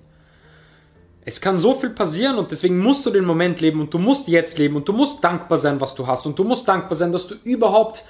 Es 1.30 1.40
kann 1.40 1.60
so 1.60 1.76
viel 1.76 1.92
passieren 1.92 2.40
und 2.40 2.50
deswegen 2.50 2.80
musst 2.80 3.06
du 3.06 3.12
den 3.12 3.24
Moment 3.24 3.62
leben 3.62 3.82
und 3.82 3.94
du 3.94 4.00
musst 4.00 4.28
jetzt 4.28 4.58
leben 4.58 4.76
und 4.76 4.88
du 4.88 4.94
musst 4.94 5.24
dankbar 5.24 5.60
sein, 5.60 5.80
was 5.80 5.94
du 5.94 6.08
hast 6.08 6.26
und 6.26 6.40
du 6.40 6.44
musst 6.44 6.68
dankbar 6.68 6.96
sein, 6.96 7.12
dass 7.12 7.28
du 7.28 7.36
überhaupt, 7.44 8.04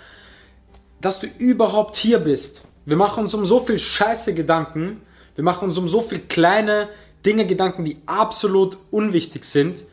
dass 1.01 1.19
du 1.19 1.27
überhaupt 1.27 1.97
hier 1.97 2.19
bist. 2.19 2.61
Wir 2.85 2.95
machen 2.95 3.23
uns 3.23 3.33
um 3.33 3.45
so 3.45 3.59
viel 3.59 3.77
Scheiße 3.77 4.33
Gedanken, 4.33 5.01
wir 5.35 5.43
machen 5.43 5.65
uns 5.65 5.77
um 5.77 5.89
so 5.89 5.99
viel 5.99 6.19
kleine 6.19 6.87
Dinge 7.25 7.45
Gedanken, 7.45 7.83
die 7.83 7.97
absolut 8.05 8.77
unwichtig 8.89 9.43
sind. 9.43 9.83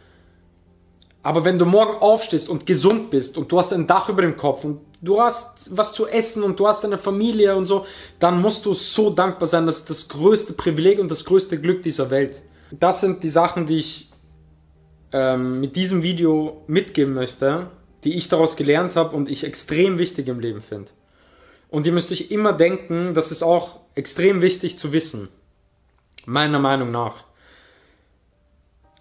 Aber 1.25 1.45
wenn 1.45 1.59
du 1.59 1.67
morgen 1.67 1.99
aufstehst 1.99 2.49
und 2.49 2.65
gesund 2.65 3.11
bist 3.11 3.37
und 3.37 3.51
du 3.51 3.59
hast 3.59 3.73
ein 3.73 3.89
Dach 3.89 4.09
über 4.09 4.23
dem 4.23 4.37
Kopf 4.37 4.63
und 4.63 4.79
du 5.03 5.21
hast 5.21 5.77
was 5.77 5.93
zu 5.93 6.07
essen 6.07 6.45
und 6.45 6.61
du 6.61 6.69
hast 6.69 6.85
eine 6.85 6.97
Familie 6.97 7.57
und 7.57 7.67
so, 7.67 7.87
dann 8.21 8.41
musst 8.41 8.65
du 8.67 8.73
so 8.73 9.11
dankbar 9.11 9.49
sein. 9.49 9.67
Das 9.67 9.79
ist 9.79 9.91
das 9.91 10.07
größte 10.07 10.53
Privileg 10.53 11.01
und 11.01 11.11
das 11.11 11.25
größte 11.25 11.61
Glück 11.61 11.83
dieser 11.83 12.11
Welt. 12.11 12.41
Das 12.71 13.01
sind 13.01 13.23
die 13.23 13.29
Sachen, 13.29 13.67
die 13.67 13.79
ich 13.79 14.11
ähm, 15.13 15.61
mit 15.61 15.77
diesem 15.77 16.03
Video 16.03 16.65
mitgeben 16.67 17.15
möchte, 17.15 17.71
die 18.05 18.15
ich 18.15 18.29
daraus 18.29 18.57
gelernt 18.57 18.97
habe 18.97 19.15
und 19.17 19.31
ich 19.31 19.45
extrem 19.45 19.99
wichtig 19.99 20.29
im 20.29 20.41
Leben 20.41 20.61
finde. 20.61 20.91
Und 21.69 21.87
ihr 21.87 21.93
müsst 21.93 22.13
euch 22.13 22.31
immer 22.31 22.53
denken, 22.53 23.15
das 23.15 23.33
ist 23.33 23.43
auch 23.43 23.81
extrem 23.95 24.41
wichtig 24.41 24.79
zu 24.79 24.93
wissen, 24.93 25.29
meiner 26.25 26.59
Meinung 26.59 26.91
nach. 26.91 27.25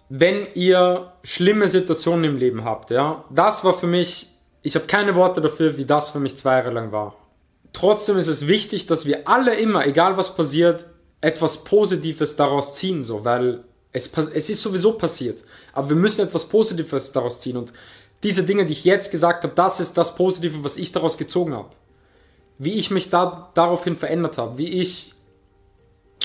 Wenn 0.08 0.46
ihr 0.54 1.12
schlimme 1.24 1.68
Situationen 1.68 2.24
im 2.24 2.36
Leben 2.36 2.64
habt, 2.64 2.90
ja, 2.90 3.24
das 3.30 3.64
war 3.64 3.74
für 3.74 3.86
mich, 3.86 4.28
ich 4.62 4.74
habe 4.76 4.86
keine 4.86 5.14
Worte 5.14 5.40
dafür, 5.40 5.76
wie 5.76 5.84
das 5.84 6.08
für 6.08 6.20
mich 6.20 6.36
zwei 6.36 6.58
Jahre 6.58 6.70
lang 6.70 6.92
war. 6.92 7.16
Trotzdem 7.72 8.16
ist 8.16 8.28
es 8.28 8.46
wichtig, 8.46 8.86
dass 8.86 9.04
wir 9.04 9.28
alle 9.28 9.54
immer, 9.56 9.86
egal 9.86 10.16
was 10.16 10.34
passiert, 10.34 10.86
etwas 11.20 11.64
Positives 11.64 12.36
daraus 12.36 12.74
ziehen, 12.74 13.02
so, 13.02 13.24
weil 13.24 13.64
es, 13.92 14.10
es 14.34 14.50
ist 14.50 14.62
sowieso 14.62 14.92
passiert. 14.92 15.42
Aber 15.72 15.88
wir 15.88 15.96
müssen 15.96 16.26
etwas 16.26 16.48
Positives 16.48 17.12
daraus 17.12 17.40
ziehen. 17.40 17.56
Und 17.56 17.72
diese 18.22 18.42
Dinge, 18.42 18.66
die 18.66 18.72
ich 18.72 18.84
jetzt 18.84 19.10
gesagt 19.10 19.44
habe, 19.44 19.54
das 19.54 19.80
ist 19.80 19.96
das 19.96 20.14
Positive, 20.14 20.62
was 20.64 20.76
ich 20.76 20.92
daraus 20.92 21.16
gezogen 21.16 21.54
habe. 21.54 21.70
Wie 22.58 22.74
ich 22.74 22.90
mich 22.90 23.10
da 23.10 23.50
daraufhin 23.54 23.96
verändert 23.96 24.38
habe, 24.38 24.58
wie 24.58 24.80
ich, 24.80 25.14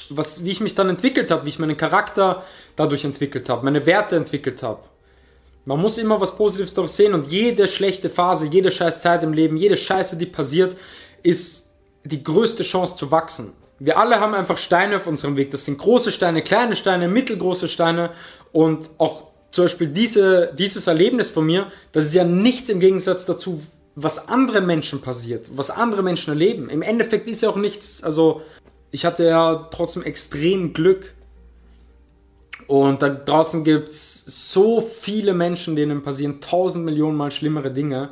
was, 0.09 0.43
wie 0.43 0.51
ich 0.51 0.61
mich 0.61 0.75
dann 0.75 0.89
entwickelt 0.89 1.31
habe, 1.31 1.45
wie 1.45 1.49
ich 1.49 1.59
meinen 1.59 1.77
Charakter 1.77 2.43
dadurch 2.75 3.05
entwickelt 3.05 3.49
habe, 3.49 3.65
meine 3.65 3.85
Werte 3.85 4.15
entwickelt 4.15 4.63
habe. 4.63 4.83
Man 5.65 5.79
muss 5.79 5.97
immer 5.97 6.19
was 6.19 6.35
Positives 6.35 6.73
daraus 6.73 6.95
sehen 6.95 7.13
und 7.13 7.27
jede 7.27 7.67
schlechte 7.67 8.09
Phase, 8.09 8.47
jede 8.47 8.71
scheiß 8.71 8.99
Zeit 9.01 9.23
im 9.23 9.33
Leben, 9.33 9.57
jede 9.57 9.77
Scheiße, 9.77 10.17
die 10.17 10.25
passiert, 10.25 10.75
ist 11.21 11.69
die 12.03 12.23
größte 12.23 12.63
Chance 12.63 12.95
zu 12.95 13.11
wachsen. 13.11 13.53
Wir 13.83 13.97
alle 13.97 14.19
haben 14.19 14.35
einfach 14.35 14.59
Steine 14.59 14.97
auf 14.97 15.07
unserem 15.07 15.37
Weg. 15.37 15.49
Das 15.49 15.65
sind 15.65 15.79
große 15.79 16.11
Steine, 16.11 16.43
kleine 16.43 16.75
Steine, 16.75 17.07
mittelgroße 17.07 17.67
Steine 17.67 18.11
und 18.51 18.91
auch 18.99 19.31
zum 19.49 19.65
Beispiel 19.65 19.87
diese, 19.87 20.53
dieses 20.55 20.85
Erlebnis 20.85 21.31
von 21.31 21.47
mir, 21.47 21.71
das 21.91 22.05
ist 22.05 22.13
ja 22.13 22.23
nichts 22.23 22.69
im 22.69 22.79
Gegensatz 22.79 23.25
dazu, 23.25 23.63
was 23.95 24.27
anderen 24.29 24.67
Menschen 24.67 25.01
passiert, 25.01 25.49
was 25.55 25.71
andere 25.71 26.03
Menschen 26.03 26.29
erleben. 26.29 26.69
Im 26.69 26.83
Endeffekt 26.83 27.27
ist 27.27 27.41
ja 27.41 27.49
auch 27.49 27.55
nichts, 27.55 28.03
also 28.03 28.43
ich 28.91 29.03
hatte 29.03 29.25
ja 29.25 29.67
trotzdem 29.71 30.03
extrem 30.03 30.73
Glück. 30.73 31.15
Und 32.67 33.01
da 33.01 33.09
draußen 33.09 33.63
gibt 33.63 33.89
es 33.89 34.23
so 34.27 34.81
viele 34.81 35.33
Menschen, 35.33 35.75
denen 35.75 36.03
passieren 36.03 36.39
tausend 36.39 36.85
Millionen 36.85 37.17
mal 37.17 37.31
schlimmere 37.31 37.71
Dinge. 37.71 38.11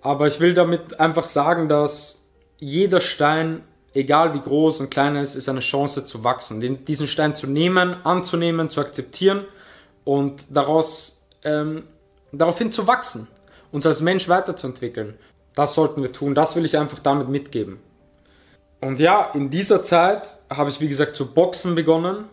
Aber 0.00 0.28
ich 0.28 0.40
will 0.40 0.54
damit 0.54 0.98
einfach 0.98 1.26
sagen, 1.26 1.68
dass 1.68 2.22
jeder 2.56 3.02
Stein 3.02 3.64
egal 3.94 4.34
wie 4.34 4.40
groß 4.40 4.80
und 4.80 4.90
klein 4.90 5.16
er 5.16 5.22
ist, 5.22 5.34
ist 5.34 5.48
eine 5.48 5.60
Chance 5.60 6.04
zu 6.04 6.24
wachsen. 6.24 6.60
Den, 6.60 6.84
diesen 6.84 7.08
Stein 7.08 7.34
zu 7.34 7.46
nehmen, 7.46 7.96
anzunehmen, 8.04 8.70
zu 8.70 8.80
akzeptieren 8.80 9.44
und 10.04 10.44
daraus, 10.50 11.22
ähm, 11.44 11.84
daraufhin 12.32 12.72
zu 12.72 12.86
wachsen, 12.86 13.28
uns 13.72 13.86
als 13.86 14.00
Mensch 14.00 14.28
weiterzuentwickeln. 14.28 15.18
Das 15.54 15.74
sollten 15.74 16.02
wir 16.02 16.12
tun. 16.12 16.34
Das 16.34 16.54
will 16.56 16.64
ich 16.64 16.78
einfach 16.78 17.00
damit 17.00 17.28
mitgeben. 17.28 17.80
Und 18.80 19.00
ja, 19.00 19.30
in 19.34 19.50
dieser 19.50 19.82
Zeit 19.82 20.36
habe 20.50 20.70
ich, 20.70 20.80
wie 20.80 20.88
gesagt, 20.88 21.16
zu 21.16 21.32
boxen 21.32 21.74
begonnen. 21.74 22.26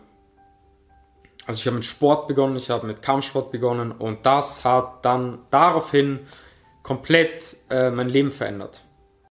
also 1.46 1.58
ich 1.58 1.66
habe 1.66 1.76
mit 1.76 1.84
Sport 1.84 2.28
begonnen, 2.28 2.56
ich 2.56 2.70
habe 2.70 2.86
mit 2.86 3.02
Kampfsport 3.02 3.50
begonnen 3.50 3.92
und 3.92 4.24
das 4.24 4.64
hat 4.64 5.04
dann 5.04 5.38
daraufhin 5.50 6.20
komplett 6.84 7.56
äh, 7.68 7.90
mein 7.90 8.08
Leben 8.08 8.30
verändert. 8.30 8.82